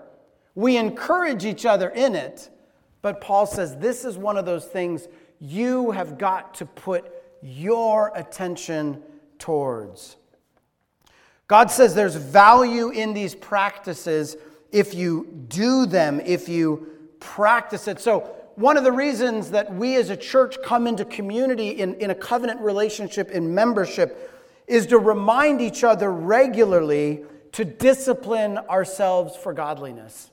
we 0.56 0.76
encourage 0.76 1.46
each 1.46 1.66
other 1.66 1.90
in 1.90 2.16
it. 2.16 2.50
But 3.02 3.22
Paul 3.22 3.46
says, 3.46 3.78
this 3.78 4.04
is 4.04 4.18
one 4.18 4.36
of 4.36 4.46
those 4.46 4.66
things 4.66 5.08
you 5.40 5.92
have 5.92 6.18
got 6.18 6.56
to 6.56 6.66
put 6.66 7.10
your 7.42 8.12
attention 8.14 9.02
towards. 9.38 10.18
God 11.50 11.72
says 11.72 11.96
there's 11.96 12.16
value 12.16 12.90
in 12.90 13.14
these 13.14 13.34
practices 13.34 14.38
if 14.72 14.94
you 14.94 15.28
do 15.48 15.88
them, 15.88 16.22
if 16.24 16.48
you 16.48 16.88
practice 17.20 17.88
it. 17.88 18.00
So, 18.00 18.36
one 18.56 18.78
of 18.78 18.84
the 18.84 18.92
reasons 18.92 19.52
that 19.52 19.74
we 19.74 19.96
as 19.96 20.10
a 20.10 20.18
church 20.18 20.58
come 20.64 20.86
into 20.86 21.06
community 21.06 21.70
in, 21.70 21.96
in 21.96 22.12
a 22.12 22.16
covenant 22.16 22.60
relationship, 22.62 23.32
in 23.32 23.56
membership, 23.56 24.32
is 24.68 24.86
to 24.88 25.00
remind 25.00 25.60
each 25.60 25.84
other 25.84 26.12
regularly 26.12 27.24
to 27.54 27.66
discipline 27.66 28.58
ourselves 28.58 29.36
for 29.36 29.52
godliness. 29.52 30.30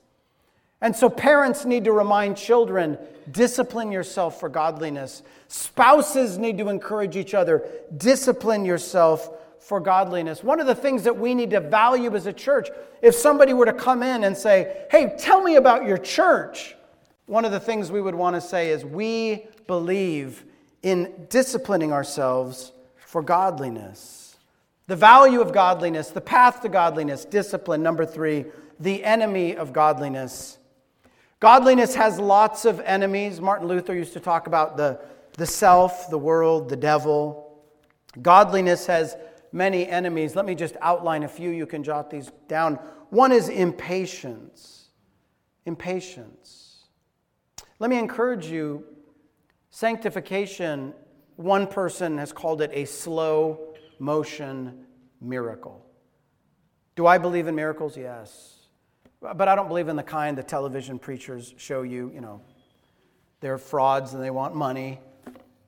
And 0.81 0.95
so, 0.95 1.09
parents 1.09 1.65
need 1.65 1.85
to 1.85 1.93
remind 1.93 2.37
children 2.37 2.99
discipline 3.31 3.91
yourself 3.91 4.39
for 4.39 4.49
godliness. 4.49 5.23
Spouses 5.47 6.37
need 6.37 6.59
to 6.59 6.69
encourage 6.69 7.15
each 7.15 7.33
other 7.33 7.67
discipline 7.97 8.65
yourself 8.65 9.31
for 9.67 9.81
godliness. 9.81 10.45
One 10.45 10.61
of 10.61 10.65
the 10.65 10.73
things 10.73 11.03
that 11.03 11.17
we 11.17 11.35
need 11.35 11.49
to 11.49 11.59
value 11.59 12.15
as 12.15 12.25
a 12.25 12.31
church, 12.31 12.69
if 13.01 13.13
somebody 13.13 13.51
were 13.51 13.65
to 13.65 13.73
come 13.73 14.01
in 14.01 14.23
and 14.23 14.35
say, 14.35 14.85
Hey, 14.89 15.13
tell 15.19 15.43
me 15.43 15.57
about 15.57 15.85
your 15.85 15.97
church, 15.97 16.73
one 17.25 17.43
of 17.43 17.51
the 17.51 17.59
things 17.59 17.91
we 17.91 17.99
would 17.99 18.15
want 18.15 18.37
to 18.37 18.41
say 18.41 18.69
is, 18.69 18.85
We 18.85 19.45
believe 19.67 20.45
in 20.83 21.27
disciplining 21.29 21.91
ourselves 21.91 22.71
for 22.95 23.21
godliness. 23.21 24.37
The 24.87 24.95
value 24.95 25.41
of 25.41 25.51
godliness, 25.51 26.11
the 26.11 26.21
path 26.21 26.61
to 26.61 26.69
godliness, 26.69 27.25
discipline. 27.25 27.83
Number 27.83 28.05
three, 28.05 28.45
the 28.79 29.03
enemy 29.03 29.57
of 29.57 29.73
godliness. 29.73 30.59
Godliness 31.41 31.93
has 31.95 32.21
lots 32.21 32.63
of 32.63 32.79
enemies. 32.79 33.41
Martin 33.41 33.67
Luther 33.67 33.93
used 33.93 34.13
to 34.13 34.21
talk 34.21 34.47
about 34.47 34.77
the, 34.77 35.01
the 35.33 35.45
self, 35.45 36.09
the 36.09 36.17
world, 36.17 36.69
the 36.69 36.77
devil. 36.77 37.43
Godliness 38.21 38.85
has 38.85 39.17
many 39.51 39.87
enemies. 39.87 40.35
Let 40.35 40.45
me 40.45 40.55
just 40.55 40.75
outline 40.81 41.23
a 41.23 41.27
few. 41.27 41.49
You 41.49 41.65
can 41.65 41.83
jot 41.83 42.09
these 42.09 42.31
down. 42.47 42.75
One 43.09 43.31
is 43.31 43.49
impatience. 43.49 44.89
Impatience. 45.65 46.85
Let 47.79 47.89
me 47.89 47.97
encourage 47.97 48.47
you 48.47 48.83
sanctification, 49.69 50.93
one 51.35 51.67
person 51.67 52.17
has 52.17 52.33
called 52.33 52.61
it 52.61 52.71
a 52.73 52.85
slow 52.85 53.75
motion 53.99 54.85
miracle. 55.21 55.85
Do 56.95 57.05
I 57.05 57.19
believe 57.19 57.47
in 57.47 57.53
miracles? 57.53 57.95
Yes. 57.95 58.55
But 59.21 59.47
I 59.47 59.55
don't 59.55 59.67
believe 59.67 59.87
in 59.87 59.95
the 59.95 60.03
kind 60.03 60.37
the 60.37 60.43
television 60.43 60.97
preachers 60.97 61.53
show 61.57 61.83
you, 61.83 62.11
you 62.13 62.21
know, 62.21 62.41
they're 63.39 63.57
frauds 63.59 64.13
and 64.13 64.23
they 64.23 64.31
want 64.31 64.55
money. 64.55 64.99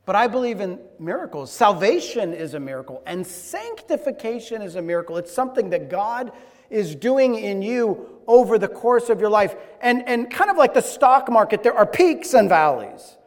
But 0.05 0.15
I 0.15 0.27
believe 0.27 0.59
in 0.59 0.79
miracles. 0.97 1.51
Salvation 1.51 2.33
is 2.33 2.53
a 2.53 2.59
miracle, 2.59 3.03
and 3.05 3.25
sanctification 3.25 4.61
is 4.61 4.75
a 4.75 4.81
miracle. 4.81 5.17
It's 5.17 5.31
something 5.31 5.69
that 5.69 5.89
God 5.89 6.31
is 6.69 6.95
doing 6.95 7.35
in 7.35 7.61
you 7.61 8.19
over 8.27 8.57
the 8.57 8.67
course 8.67 9.09
of 9.09 9.19
your 9.19 9.29
life. 9.29 9.55
And, 9.81 10.07
and 10.07 10.29
kind 10.29 10.49
of 10.49 10.57
like 10.57 10.73
the 10.73 10.81
stock 10.81 11.29
market, 11.29 11.63
there 11.63 11.73
are 11.73 11.85
peaks 11.85 12.33
and 12.33 12.49
valleys. 12.49 13.17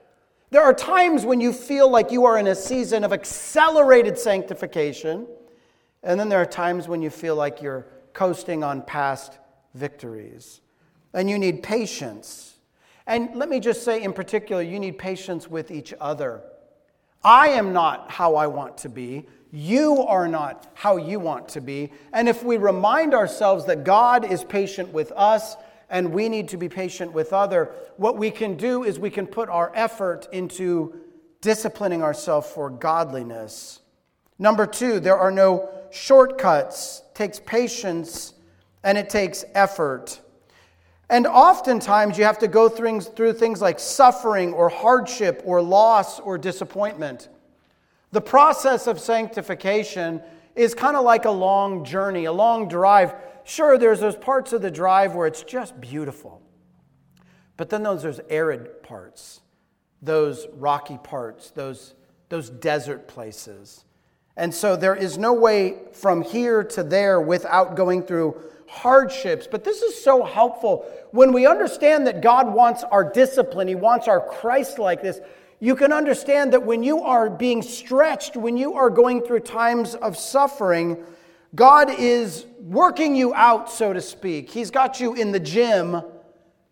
There 0.51 0.63
are 0.63 0.75
times 0.75 1.25
when 1.25 1.41
you 1.41 1.53
feel 1.53 1.91
like 1.91 2.13
you 2.13 2.25
are 2.27 2.37
in 2.37 2.47
a 2.47 2.55
season 2.55 3.05
of 3.05 3.13
accelerated 3.13 4.19
sanctification, 4.19 5.27
and 6.03 6.21
then 6.21 6.29
there 6.29 6.43
are 6.43 6.47
times 6.47 6.89
when 6.89 7.01
you 7.01 7.11
feel 7.11 7.37
like 7.37 7.63
you're 7.63 7.87
coasting 8.13 8.63
on 8.63 8.83
past 8.83 9.39
victories. 9.75 10.61
And 11.15 11.29
you 11.29 11.39
need 11.39 11.63
patience. 11.63 12.57
And 13.07 13.35
let 13.35 13.49
me 13.49 13.61
just 13.61 13.85
say, 13.85 14.03
in 14.03 14.13
particular, 14.13 14.63
you 14.63 14.79
need 14.79 14.99
patience 14.99 15.49
with 15.49 15.71
each 15.71 15.95
other. 16.01 16.43
I 17.25 17.49
am 17.49 17.73
not 17.73 18.11
how 18.11 18.35
I 18.35 18.47
want 18.47 18.79
to 18.79 18.89
be. 18.89 19.27
You 19.53 20.03
are 20.03 20.27
not 20.27 20.71
how 20.75 20.97
you 20.97 21.21
want 21.21 21.49
to 21.51 21.61
be. 21.61 21.93
And 22.13 22.29
if 22.29 22.43
we 22.43 22.57
remind 22.57 23.15
ourselves 23.15 23.67
that 23.67 23.85
God 23.85 24.25
is 24.25 24.43
patient 24.43 24.93
with 24.93 25.13
us 25.15 25.57
and 25.91 26.13
we 26.13 26.29
need 26.29 26.49
to 26.49 26.57
be 26.57 26.69
patient 26.69 27.13
with 27.13 27.33
other, 27.33 27.71
what 27.99 28.17
we 28.17 28.31
can 28.31 28.57
do 28.57 28.83
is 28.83 28.99
we 28.99 29.11
can 29.11 29.27
put 29.27 29.51
our 29.51 29.71
effort 29.75 30.27
into 30.33 30.95
disciplining 31.43 32.03
ourselves 32.03 32.49
for 32.49 32.71
godliness. 32.71 33.81
Number 34.39 34.67
2, 34.67 35.01
there 35.01 35.19
are 35.19 35.31
no 35.31 35.69
shortcuts. 35.91 37.03
It 37.11 37.15
takes 37.15 37.39
patience 37.41 38.33
and 38.83 38.97
it 38.97 39.11
takes 39.11 39.45
effort. 39.55 40.19
And 41.13 41.27
oftentimes 41.27 42.17
you 42.17 42.25
have 42.25 42.39
to 42.39 42.49
go 42.49 42.71
through, 42.71 43.03
through 43.03 43.35
things 43.35 43.61
like 43.61 43.79
suffering 43.79 44.55
or 44.55 44.71
hardship 44.71 45.43
or 45.45 45.61
loss 45.61 46.19
or 46.19 46.39
disappointment. 46.39 47.29
The 48.13 48.23
process 48.23 48.87
of 48.87 48.99
sanctification 48.99 50.23
is 50.57 50.75
kind 50.75 50.97
of 50.97 51.05
like 51.05 51.27
a 51.27 51.31
long 51.31 51.85
journey, 51.85 52.25
a 52.25 52.33
long 52.33 52.67
drive. 52.67 53.15
Sure, 53.45 53.77
there's 53.77 54.01
those 54.01 54.17
parts 54.17 54.55
of 54.55 54.63
the 54.63 54.71
drive 54.71 55.15
where 55.15 55.27
it's 55.27 55.43
just 55.43 55.79
beautiful. 55.83 56.41
But 57.59 57.69
then 57.69 57.83
those, 57.83 58.03
there's 58.03 58.21
arid 58.31 58.83
parts, 58.83 59.43
those 60.01 60.47
rocky 60.55 60.97
parts, 60.97 61.51
those, 61.51 61.95
those 62.31 62.49
desert 62.49 63.07
places. 63.07 63.85
And 64.37 64.55
so 64.55 64.77
there 64.77 64.95
is 64.95 65.19
no 65.19 65.33
way 65.33 65.79
from 65.93 66.23
here 66.23 66.65
to 66.65 66.83
there 66.83 67.21
without 67.21 67.77
going 67.77 68.03
through 68.03 68.41
hardships. 68.67 69.47
But 69.47 69.65
this 69.65 69.83
is 69.83 70.03
so 70.03 70.25
helpful 70.25 70.87
when 71.11 71.33
we 71.33 71.47
understand 71.47 72.07
that 72.07 72.23
God 72.23 72.53
wants 72.53 72.83
our 72.85 73.05
discipline, 73.05 73.69
He 73.69 73.75
wants 73.75 74.09
our 74.09 74.21
Christlikeness. 74.21 75.21
You 75.61 75.77
can 75.77 75.93
understand 75.93 76.53
that 76.55 76.65
when 76.65 76.83
you 76.83 77.03
are 77.03 77.31
being 77.31 77.63
stretched, 77.63 78.37
when 78.37 78.57
you 78.57 78.75
are 78.75 78.91
going 78.91 79.23
through 79.23 79.41
times 79.41 79.95
of 79.95 80.17
suffering, 80.17 81.05
God 81.55 81.91
is 81.91 82.47
working 82.59 83.15
you 83.15 83.35
out, 83.35 83.71
so 83.71 83.93
to 83.93 84.01
speak. 84.01 84.51
He's 84.51 84.71
got 84.71 84.99
you 84.99 85.15
in 85.15 85.31
the 85.31 85.39
gym 85.39 86.03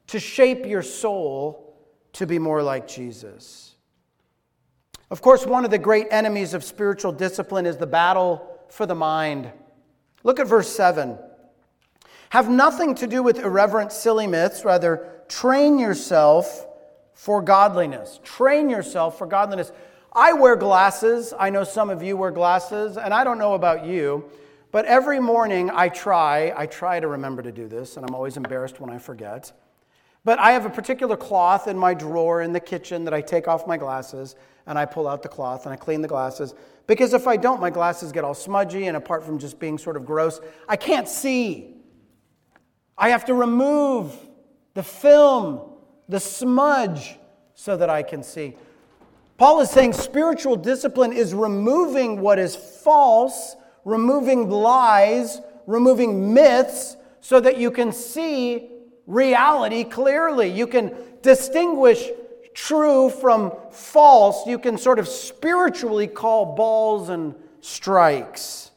to 0.08 0.18
shape 0.18 0.66
your 0.66 0.82
soul 0.82 1.76
to 2.14 2.26
be 2.26 2.38
more 2.38 2.62
like 2.62 2.88
Jesus. 2.88 3.69
Of 5.10 5.22
course, 5.22 5.44
one 5.44 5.64
of 5.64 5.70
the 5.70 5.78
great 5.78 6.06
enemies 6.10 6.54
of 6.54 6.62
spiritual 6.62 7.12
discipline 7.12 7.66
is 7.66 7.76
the 7.76 7.86
battle 7.86 8.58
for 8.68 8.86
the 8.86 8.94
mind. 8.94 9.50
Look 10.22 10.38
at 10.38 10.46
verse 10.46 10.68
7 10.68 11.18
have 12.30 12.48
nothing 12.48 12.94
to 12.94 13.08
do 13.08 13.24
with 13.24 13.40
irreverent, 13.40 13.92
silly 13.92 14.28
myths. 14.28 14.64
Rather, 14.64 15.20
train 15.28 15.80
yourself 15.80 16.66
for 17.12 17.42
godliness. 17.42 18.20
Train 18.22 18.70
yourself 18.70 19.18
for 19.18 19.26
godliness. 19.26 19.72
I 20.12 20.32
wear 20.32 20.54
glasses. 20.54 21.34
I 21.36 21.50
know 21.50 21.64
some 21.64 21.90
of 21.90 22.04
you 22.04 22.16
wear 22.16 22.30
glasses, 22.30 22.96
and 22.96 23.12
I 23.12 23.24
don't 23.24 23.38
know 23.38 23.54
about 23.54 23.84
you, 23.84 24.30
but 24.70 24.84
every 24.84 25.18
morning 25.18 25.70
I 25.72 25.88
try, 25.88 26.52
I 26.56 26.66
try 26.66 27.00
to 27.00 27.08
remember 27.08 27.42
to 27.42 27.52
do 27.52 27.66
this, 27.66 27.96
and 27.96 28.06
I'm 28.06 28.14
always 28.14 28.36
embarrassed 28.36 28.78
when 28.80 28.90
I 28.90 28.98
forget. 28.98 29.52
But 30.24 30.38
I 30.38 30.52
have 30.52 30.66
a 30.66 30.70
particular 30.70 31.16
cloth 31.16 31.66
in 31.66 31.78
my 31.78 31.94
drawer 31.94 32.42
in 32.42 32.52
the 32.52 32.60
kitchen 32.60 33.04
that 33.04 33.14
I 33.14 33.20
take 33.20 33.48
off 33.48 33.66
my 33.66 33.76
glasses 33.76 34.36
and 34.66 34.78
I 34.78 34.84
pull 34.84 35.08
out 35.08 35.22
the 35.22 35.28
cloth 35.28 35.64
and 35.64 35.72
I 35.72 35.76
clean 35.76 36.02
the 36.02 36.08
glasses. 36.08 36.54
Because 36.86 37.14
if 37.14 37.26
I 37.26 37.36
don't, 37.36 37.60
my 37.60 37.70
glasses 37.70 38.12
get 38.12 38.24
all 38.24 38.34
smudgy, 38.34 38.86
and 38.88 38.96
apart 38.96 39.24
from 39.24 39.38
just 39.38 39.58
being 39.58 39.78
sort 39.78 39.96
of 39.96 40.04
gross, 40.04 40.40
I 40.68 40.76
can't 40.76 41.08
see. 41.08 41.76
I 42.98 43.10
have 43.10 43.24
to 43.26 43.34
remove 43.34 44.14
the 44.74 44.82
film, 44.82 45.60
the 46.08 46.20
smudge, 46.20 47.16
so 47.54 47.76
that 47.76 47.88
I 47.88 48.02
can 48.02 48.22
see. 48.22 48.56
Paul 49.38 49.60
is 49.60 49.70
saying 49.70 49.94
spiritual 49.94 50.56
discipline 50.56 51.12
is 51.12 51.32
removing 51.32 52.20
what 52.20 52.38
is 52.38 52.56
false, 52.56 53.56
removing 53.84 54.50
lies, 54.50 55.40
removing 55.66 56.34
myths, 56.34 56.96
so 57.20 57.40
that 57.40 57.56
you 57.56 57.70
can 57.70 57.92
see 57.92 58.68
reality 59.10 59.84
clearly. 59.84 60.50
You 60.50 60.66
can 60.66 60.94
distinguish 61.22 62.08
true 62.54 63.10
from 63.10 63.52
false. 63.72 64.46
You 64.46 64.58
can 64.58 64.78
sort 64.78 64.98
of 64.98 65.08
spiritually 65.08 66.06
call 66.06 66.54
balls 66.54 67.08
and 67.08 67.34
strikes. 67.60 68.70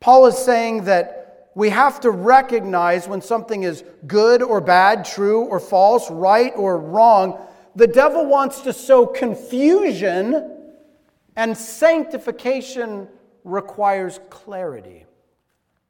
Paul 0.00 0.26
is 0.26 0.36
saying 0.36 0.84
that 0.84 1.50
we 1.54 1.70
have 1.70 2.00
to 2.00 2.10
recognize 2.10 3.08
when 3.08 3.20
something 3.20 3.62
is 3.64 3.82
good 4.06 4.42
or 4.42 4.60
bad, 4.60 5.04
true 5.04 5.42
or 5.42 5.58
false, 5.58 6.10
right 6.10 6.52
or 6.54 6.78
wrong. 6.78 7.40
The 7.74 7.86
devil 7.86 8.26
wants 8.26 8.60
to 8.62 8.72
sow 8.72 9.06
confusion, 9.06 10.54
and 11.34 11.56
sanctification 11.56 13.08
requires 13.44 14.20
clarity. 14.30 15.04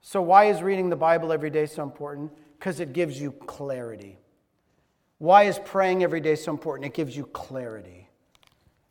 So, 0.00 0.22
why 0.22 0.44
is 0.44 0.62
reading 0.62 0.88
the 0.88 0.96
Bible 0.96 1.32
every 1.32 1.50
day 1.50 1.66
so 1.66 1.82
important? 1.82 2.32
Because 2.58 2.80
it 2.80 2.92
gives 2.92 3.20
you 3.20 3.32
clarity. 3.32 4.18
Why 5.18 5.44
is 5.44 5.58
praying 5.64 6.02
every 6.02 6.20
day 6.20 6.34
so 6.34 6.50
important? 6.50 6.86
It 6.86 6.94
gives 6.94 7.16
you 7.16 7.26
clarity. 7.26 8.08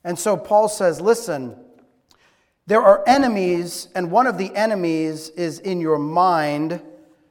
And 0.03 0.17
so, 0.17 0.37
Paul 0.37 0.69
says, 0.69 1.01
listen, 1.01 1.55
there 2.65 2.81
are 2.81 3.03
enemies, 3.07 3.87
and 3.95 4.11
one 4.11 4.27
of 4.27 4.37
the 4.37 4.53
enemies 4.55 5.29
is 5.29 5.59
in 5.59 5.79
your 5.81 5.97
mind. 5.97 6.81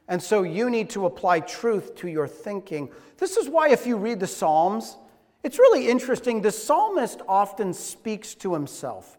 And 0.07 0.21
so 0.21 0.43
you 0.43 0.69
need 0.69 0.89
to 0.91 1.05
apply 1.05 1.41
truth 1.41 1.95
to 1.97 2.07
your 2.07 2.27
thinking. 2.27 2.89
This 3.17 3.37
is 3.37 3.49
why, 3.49 3.69
if 3.69 3.85
you 3.85 3.97
read 3.97 4.19
the 4.19 4.27
Psalms, 4.27 4.95
it's 5.43 5.59
really 5.59 5.87
interesting. 5.87 6.41
The 6.41 6.51
psalmist 6.51 7.21
often 7.27 7.73
speaks 7.73 8.35
to 8.35 8.53
himself. 8.53 9.17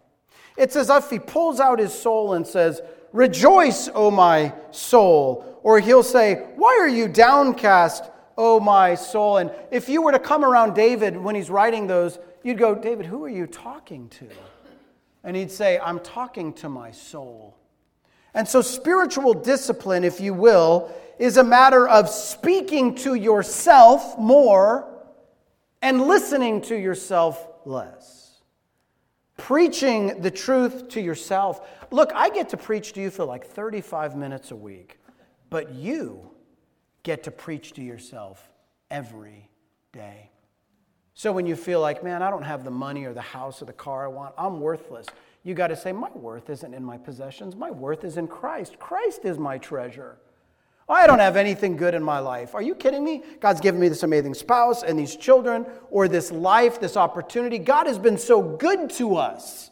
It's 0.57 0.77
as 0.77 0.91
if 0.91 1.09
he 1.09 1.19
pulls 1.19 1.61
out 1.61 1.79
his 1.79 1.93
soul 1.93 2.35
and 2.35 2.47
says, 2.47 2.81
Rejoice, 3.13 3.89
O 3.95 4.11
my 4.11 4.53
soul. 4.71 5.61
Or 5.63 5.81
he'll 5.81 6.03
say, 6.03 6.47
Why 6.57 6.79
are 6.81 6.89
you 6.89 7.09
downcast, 7.09 8.05
O 8.37 8.61
my 8.61 8.95
soul? 8.95 9.39
And 9.39 9.51
if 9.71 9.89
you 9.89 10.03
were 10.03 10.13
to 10.13 10.19
come 10.19 10.45
around 10.45 10.75
David 10.75 11.17
when 11.17 11.35
he's 11.35 11.51
writing 11.51 11.87
those, 11.87 12.19
you'd 12.43 12.59
go, 12.59 12.75
David, 12.75 13.07
who 13.07 13.25
are 13.25 13.29
you 13.29 13.47
talking 13.47 14.09
to? 14.11 14.29
And 15.25 15.37
he'd 15.37 15.51
say, 15.51 15.79
I'm 15.79 16.01
talking 16.01 16.53
to 16.55 16.69
my 16.69 16.91
soul. 16.91 17.57
And 18.35 18.47
so, 18.47 18.63
spiritual 18.63 19.35
discipline, 19.35 20.05
if 20.05 20.21
you 20.21 20.35
will, 20.35 20.93
is 21.19 21.37
a 21.37 21.45
matter 21.45 21.89
of 21.89 22.09
speaking 22.09 22.95
to 22.97 23.15
yourself 23.15 24.19
more 24.19 24.89
and 25.83 26.03
listening 26.03 26.61
to 26.63 26.77
yourself 26.77 27.47
less. 27.65 28.18
Preaching 29.39 30.21
the 30.21 30.31
truth 30.31 30.89
to 30.91 31.01
yourself. 31.01 31.67
Look, 31.91 32.13
I 32.15 32.29
get 32.29 32.51
to 32.51 32.59
preach 32.59 32.93
to 32.93 33.01
you 33.01 33.09
for 33.09 33.25
like 33.25 33.47
35 33.47 34.15
minutes 34.15 34.51
a 34.51 34.57
week, 34.57 34.99
but 35.49 35.73
you 35.73 36.31
get 37.05 37.23
to 37.23 37.31
preach 37.31 37.73
to 37.75 37.83
yourself 37.83 38.51
every 38.91 39.49
day. 39.93 40.31
So 41.15 41.33
when 41.33 41.47
you 41.47 41.57
feel 41.57 41.81
like, 41.81 42.05
man, 42.05 42.23
I 42.23 42.31
don't 42.31 42.43
have 42.43 42.63
the 42.63 42.71
money 42.71 43.05
or 43.05 43.15
the 43.15 43.21
house 43.21 43.63
or 43.63 43.65
the 43.65 43.73
car 43.73 44.05
I 44.05 44.09
want, 44.09 44.35
I'm 44.37 44.61
worthless. 44.61 45.07
You 45.45 45.55
got 45.55 45.69
to 45.69 45.77
say, 45.77 45.93
my 45.93 46.11
worth 46.11 46.51
isn't 46.51 46.75
in 46.75 46.85
my 46.85 46.99
possessions. 46.99 47.57
My 47.57 47.71
worth 47.71 48.05
is 48.05 48.19
in 48.19 48.29
Christ. 48.29 48.79
Christ 48.79 49.25
is 49.25 49.39
my 49.39 49.57
treasure. 49.57 50.19
I 50.89 51.07
don't 51.07 51.19
have 51.19 51.37
anything 51.37 51.77
good 51.77 51.95
in 51.95 52.03
my 52.03 52.19
life. 52.19 52.55
Are 52.55 52.63
you 52.63 52.75
kidding 52.75 53.05
me? 53.05 53.23
God's 53.41 53.61
given 53.61 53.81
me 53.81 53.89
this 53.89 54.03
amazing 54.03 54.35
spouse 54.35 54.83
and 54.83 54.99
these 54.99 55.15
children 55.15 55.67
or 55.91 56.09
this 56.09 56.33
life, 56.33 56.81
this 56.81 56.97
opportunity. 56.97 57.59
God 57.59 57.87
has 57.87 57.99
been 57.99 58.17
so 58.17 58.41
good 58.41 58.89
to 58.91 59.17
us. 59.17 59.71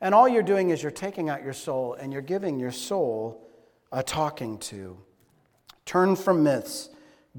And 0.00 0.14
all 0.14 0.28
you're 0.28 0.42
doing 0.42 0.70
is 0.70 0.82
you're 0.82 0.92
taking 0.92 1.28
out 1.28 1.42
your 1.42 1.52
soul 1.52 1.94
and 1.94 2.12
you're 2.12 2.22
giving 2.22 2.58
your 2.58 2.70
soul 2.70 3.48
a 3.90 4.02
talking 4.02 4.58
to. 4.58 4.98
Turn 5.84 6.14
from 6.14 6.42
myths, 6.44 6.90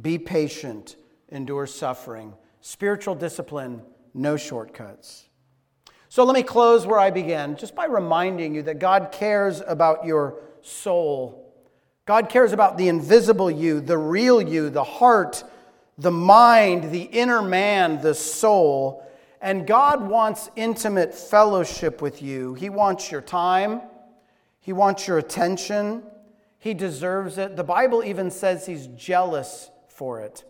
be 0.01 0.17
patient, 0.17 0.97
endure 1.29 1.65
suffering 1.65 2.33
Spiritual 2.65 3.15
discipline, 3.15 3.81
no 4.13 4.38
shortcuts. 4.38 5.25
So 6.07 6.23
let 6.23 6.33
me 6.33 6.43
close 6.43 6.88
where 6.88 6.97
I 6.97 7.12
began, 7.12 7.57
just 7.57 7.75
by 7.75 7.88
reminding 7.88 8.55
you 8.55 8.62
that 8.63 8.79
God 8.79 9.12
cares 9.12 9.62
about 9.67 10.05
your 10.05 10.39
soul. 10.62 11.42
God 12.06 12.30
cares 12.30 12.52
about 12.52 12.78
the 12.78 12.89
invisible 12.89 13.50
you, 13.50 13.80
the 13.80 13.98
real 13.98 14.42
you, 14.42 14.70
the 14.70 14.84
heart, 14.84 15.44
the 15.98 16.12
mind, 16.12 16.92
the 16.92 17.04
inner 17.04 17.42
man, 17.42 18.02
the 18.02 18.13
soul. 18.13 19.08
And 19.42 19.66
God 19.66 20.08
wants 20.08 20.50
intimate 20.56 21.13
fellowship 21.13 22.02
with 22.02 22.22
you. 22.22 22.54
He 22.56 22.70
wants 22.70 23.12
your 23.12 23.22
time, 23.22 23.82
He 24.60 24.74
wants 24.74 25.08
your 25.08 25.18
attention. 25.18 26.04
He 26.60 26.74
deserves 26.74 27.38
it. 27.38 27.58
The 27.58 27.63
Bible 27.63 28.06
even 28.06 28.32
says 28.32 28.66
He's 28.66 28.88
jealous 28.88 29.70
for 29.89 30.22
it. 30.22 30.46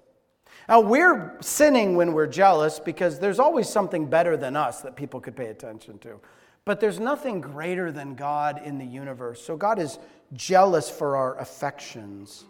Now, 0.70 0.80
we're 0.80 1.38
sinning 1.42 1.96
when 1.96 2.14
we're 2.14 2.28
jealous 2.28 2.80
because 2.80 3.20
there's 3.20 3.40
always 3.40 3.68
something 3.68 4.06
better 4.06 4.38
than 4.38 4.56
us 4.56 4.82
that 4.82 4.96
people 4.96 5.20
could 5.20 5.36
pay 5.36 5.48
attention 5.48 5.98
to. 6.00 6.20
But 6.66 6.80
there's 6.80 7.00
nothing 7.00 7.42
greater 7.42 7.92
than 7.92 8.16
God 8.16 8.62
in 8.64 8.78
the 8.78 8.86
universe. 8.86 9.44
So 9.44 9.58
God 9.58 9.80
is 9.80 10.00
jealous 10.34 10.90
for 10.90 11.16
our 11.16 11.38
affections. 11.40 12.46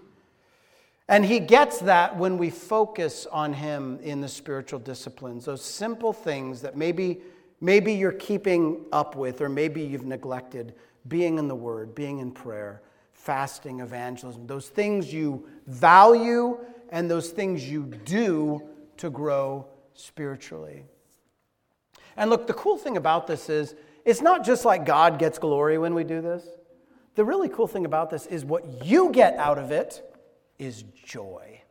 And 1.08 1.26
He 1.26 1.40
gets 1.40 1.80
that 1.80 2.18
when 2.18 2.38
we 2.38 2.50
focus 2.50 3.26
on 3.32 3.54
Him 3.54 4.00
in 4.04 4.22
the 4.22 4.28
spiritual 4.28 4.80
disciplines, 4.80 5.46
those 5.46 5.64
simple 5.64 6.14
things 6.14 6.62
that 6.62 6.78
maybe, 6.78 7.22
maybe 7.62 7.94
you're 7.94 8.12
keeping 8.12 8.86
up 8.92 9.16
with, 9.16 9.42
or 9.42 9.50
maybe 9.50 9.82
you've 9.82 10.06
neglected 10.06 10.74
being 11.08 11.38
in 11.38 11.48
the 11.48 11.56
Word, 11.56 11.94
being 11.94 12.20
in 12.20 12.32
prayer, 12.32 12.82
fasting, 13.12 13.82
evangelism, 13.82 14.48
those 14.48 14.70
things 14.70 15.14
you 15.14 15.48
value 15.68 16.58
and 16.90 17.10
those 17.10 17.32
things 17.32 17.70
you 17.70 17.84
do 18.06 18.62
to 18.98 19.10
grow 19.10 19.66
spiritually. 19.94 20.84
And 22.16 22.30
look, 22.30 22.48
the 22.48 22.54
cool 22.54 22.78
thing 22.78 22.98
about 22.98 23.28
this 23.28 23.50
is 23.50 23.76
it's 24.06 24.22
not 24.22 24.46
just 24.46 24.66
like 24.66 24.86
God 24.86 25.18
gets 25.20 25.40
glory 25.40 25.78
when 25.78 25.94
we 25.94 26.04
do 26.04 26.22
this. 26.22 26.46
The 27.16 27.24
really 27.24 27.50
cool 27.50 27.68
thing 27.68 27.86
about 27.86 28.10
this 28.10 28.26
is 28.26 28.44
what 28.44 28.86
you 28.86 29.12
get 29.12 29.36
out 29.38 29.58
of 29.58 29.72
it 29.72 30.04
is 30.58 30.84
joy. 31.06 31.62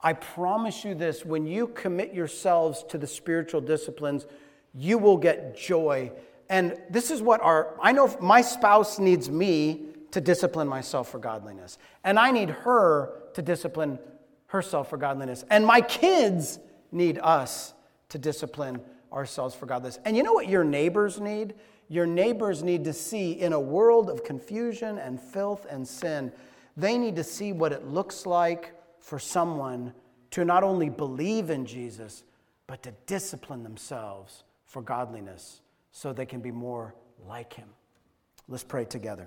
I 0.00 0.14
promise 0.14 0.84
you 0.84 0.94
this 0.94 1.24
when 1.24 1.46
you 1.46 1.68
commit 1.68 2.14
yourselves 2.14 2.84
to 2.88 2.98
the 2.98 3.06
spiritual 3.06 3.60
disciplines, 3.60 4.26
you 4.74 4.96
will 4.96 5.18
get 5.18 5.56
joy. 5.56 6.12
And 6.48 6.76
this 6.88 7.10
is 7.10 7.20
what 7.20 7.42
our, 7.42 7.76
I 7.82 7.92
know 7.92 8.16
my 8.20 8.40
spouse 8.40 8.98
needs 8.98 9.28
me 9.28 9.86
to 10.12 10.20
discipline 10.20 10.66
myself 10.66 11.10
for 11.10 11.18
godliness, 11.18 11.78
and 12.02 12.18
I 12.18 12.32
need 12.32 12.50
her 12.50 13.12
to 13.34 13.42
discipline 13.42 13.98
herself 14.46 14.90
for 14.90 14.96
godliness. 14.96 15.44
And 15.50 15.64
my 15.64 15.80
kids 15.80 16.58
need 16.90 17.18
us 17.18 17.74
to 18.08 18.18
discipline 18.18 18.80
ourselves 19.12 19.54
for 19.54 19.66
godliness. 19.66 20.00
And 20.04 20.16
you 20.16 20.24
know 20.24 20.32
what 20.32 20.48
your 20.48 20.64
neighbors 20.64 21.20
need? 21.20 21.54
Your 21.90 22.06
neighbors 22.06 22.62
need 22.62 22.84
to 22.84 22.92
see 22.92 23.32
in 23.32 23.52
a 23.52 23.58
world 23.60 24.08
of 24.08 24.22
confusion 24.22 24.96
and 24.96 25.20
filth 25.20 25.66
and 25.68 25.86
sin, 25.86 26.32
they 26.76 26.96
need 26.96 27.16
to 27.16 27.24
see 27.24 27.52
what 27.52 27.72
it 27.72 27.84
looks 27.84 28.24
like 28.24 28.72
for 29.00 29.18
someone 29.18 29.92
to 30.30 30.44
not 30.44 30.62
only 30.62 30.88
believe 30.88 31.50
in 31.50 31.66
Jesus, 31.66 32.22
but 32.68 32.80
to 32.84 32.92
discipline 33.06 33.64
themselves 33.64 34.44
for 34.66 34.80
godliness 34.80 35.62
so 35.90 36.12
they 36.12 36.24
can 36.24 36.40
be 36.40 36.52
more 36.52 36.94
like 37.26 37.54
him. 37.54 37.68
Let's 38.48 38.62
pray 38.62 38.84
together. 38.84 39.26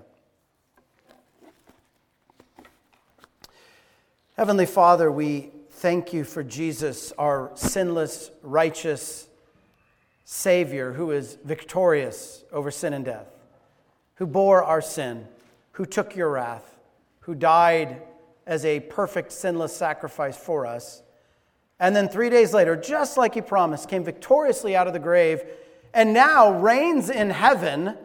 Heavenly 4.38 4.66
Father, 4.66 5.12
we 5.12 5.50
thank 5.68 6.14
you 6.14 6.24
for 6.24 6.42
Jesus, 6.42 7.12
our 7.18 7.50
sinless, 7.56 8.30
righteous 8.42 9.28
Savior 10.24 10.94
who 10.94 11.10
is 11.10 11.38
victorious 11.44 12.44
over 12.50 12.70
sin 12.70 12.92
and 12.94 13.04
death, 13.04 13.28
who 14.16 14.26
bore 14.26 14.64
our 14.64 14.80
sin, 14.80 15.26
who 15.72 15.84
took 15.84 16.16
your 16.16 16.30
wrath, 16.30 16.78
who 17.20 17.34
died 17.34 18.02
as 18.46 18.64
a 18.64 18.80
perfect, 18.80 19.32
sinless 19.32 19.76
sacrifice 19.76 20.36
for 20.36 20.66
us. 20.66 21.02
And 21.78 21.94
then 21.94 22.08
three 22.08 22.30
days 22.30 22.54
later, 22.54 22.76
just 22.76 23.16
like 23.16 23.34
he 23.34 23.42
promised, 23.42 23.88
came 23.88 24.04
victoriously 24.04 24.76
out 24.76 24.86
of 24.86 24.92
the 24.92 24.98
grave 24.98 25.42
and 25.92 26.12
now 26.12 26.58
reigns 26.58 27.10
in 27.10 27.30
heaven 27.30 27.96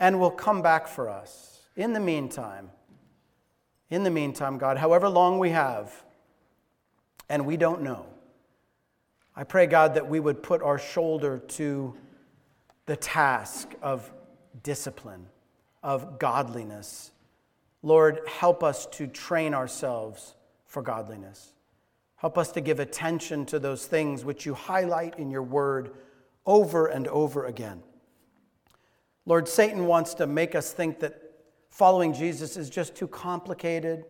and 0.00 0.20
will 0.20 0.30
come 0.30 0.62
back 0.62 0.86
for 0.86 1.08
us. 1.08 1.62
In 1.76 1.92
the 1.92 2.00
meantime, 2.00 2.70
in 3.90 4.04
the 4.04 4.10
meantime, 4.10 4.58
God, 4.58 4.76
however 4.76 5.08
long 5.08 5.38
we 5.38 5.50
have, 5.50 6.04
and 7.28 7.46
we 7.46 7.56
don't 7.56 7.82
know, 7.82 8.06
I 9.36 9.44
pray, 9.44 9.66
God, 9.66 9.94
that 9.94 10.08
we 10.08 10.20
would 10.20 10.42
put 10.42 10.62
our 10.62 10.78
shoulder 10.78 11.38
to 11.38 11.94
the 12.86 12.96
task 12.96 13.74
of 13.82 14.12
discipline, 14.62 15.26
of 15.82 16.18
godliness. 16.18 17.10
Lord, 17.82 18.20
help 18.28 18.62
us 18.62 18.86
to 18.92 19.06
train 19.06 19.52
ourselves 19.52 20.34
for 20.66 20.82
godliness. 20.82 21.54
Help 22.16 22.38
us 22.38 22.52
to 22.52 22.60
give 22.60 22.80
attention 22.80 23.44
to 23.46 23.58
those 23.58 23.86
things 23.86 24.24
which 24.24 24.46
you 24.46 24.54
highlight 24.54 25.18
in 25.18 25.30
your 25.30 25.42
word 25.42 25.92
over 26.46 26.86
and 26.86 27.08
over 27.08 27.46
again. 27.46 27.82
Lord, 29.26 29.48
Satan 29.48 29.86
wants 29.86 30.14
to 30.14 30.26
make 30.26 30.54
us 30.54 30.72
think 30.72 31.00
that 31.00 31.20
following 31.70 32.12
Jesus 32.12 32.56
is 32.56 32.70
just 32.70 32.94
too 32.94 33.08
complicated. 33.08 34.04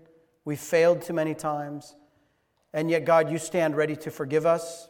We've 0.45 0.61
failed 0.61 1.03
too 1.03 1.13
many 1.13 1.35
times. 1.35 1.95
And 2.73 2.91
yet, 2.91 3.05
God, 3.05 3.31
you 3.31 3.39
stand 3.39 3.77
ready 3.77 3.97
to 3.97 4.11
forgive 4.11 4.45
us. 4.45 4.89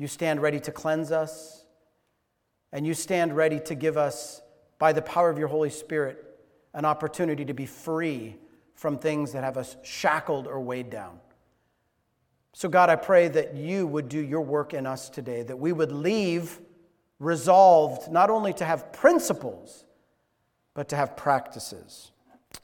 You 0.00 0.08
stand 0.08 0.40
ready 0.40 0.58
to 0.60 0.72
cleanse 0.72 1.12
us. 1.12 1.66
And 2.72 2.86
you 2.86 2.94
stand 2.94 3.36
ready 3.36 3.60
to 3.60 3.74
give 3.74 3.98
us, 3.98 4.40
by 4.78 4.94
the 4.94 5.02
power 5.02 5.28
of 5.28 5.38
your 5.38 5.48
Holy 5.48 5.68
Spirit, 5.68 6.24
an 6.72 6.86
opportunity 6.86 7.44
to 7.44 7.52
be 7.52 7.66
free 7.66 8.36
from 8.74 8.96
things 8.96 9.32
that 9.32 9.44
have 9.44 9.58
us 9.58 9.76
shackled 9.82 10.46
or 10.46 10.58
weighed 10.58 10.88
down. 10.88 11.20
So, 12.54 12.66
God, 12.66 12.88
I 12.88 12.96
pray 12.96 13.28
that 13.28 13.54
you 13.54 13.86
would 13.86 14.08
do 14.08 14.20
your 14.20 14.40
work 14.40 14.72
in 14.72 14.86
us 14.86 15.10
today, 15.10 15.42
that 15.42 15.58
we 15.58 15.70
would 15.70 15.92
leave 15.92 16.60
resolved 17.18 18.10
not 18.10 18.30
only 18.30 18.54
to 18.54 18.64
have 18.64 18.94
principles, 18.94 19.84
but 20.72 20.88
to 20.88 20.96
have 20.96 21.14
practices. 21.14 22.10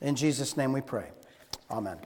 In 0.00 0.16
Jesus' 0.16 0.56
name 0.56 0.72
we 0.72 0.80
pray. 0.80 1.10
Amen. 1.70 1.98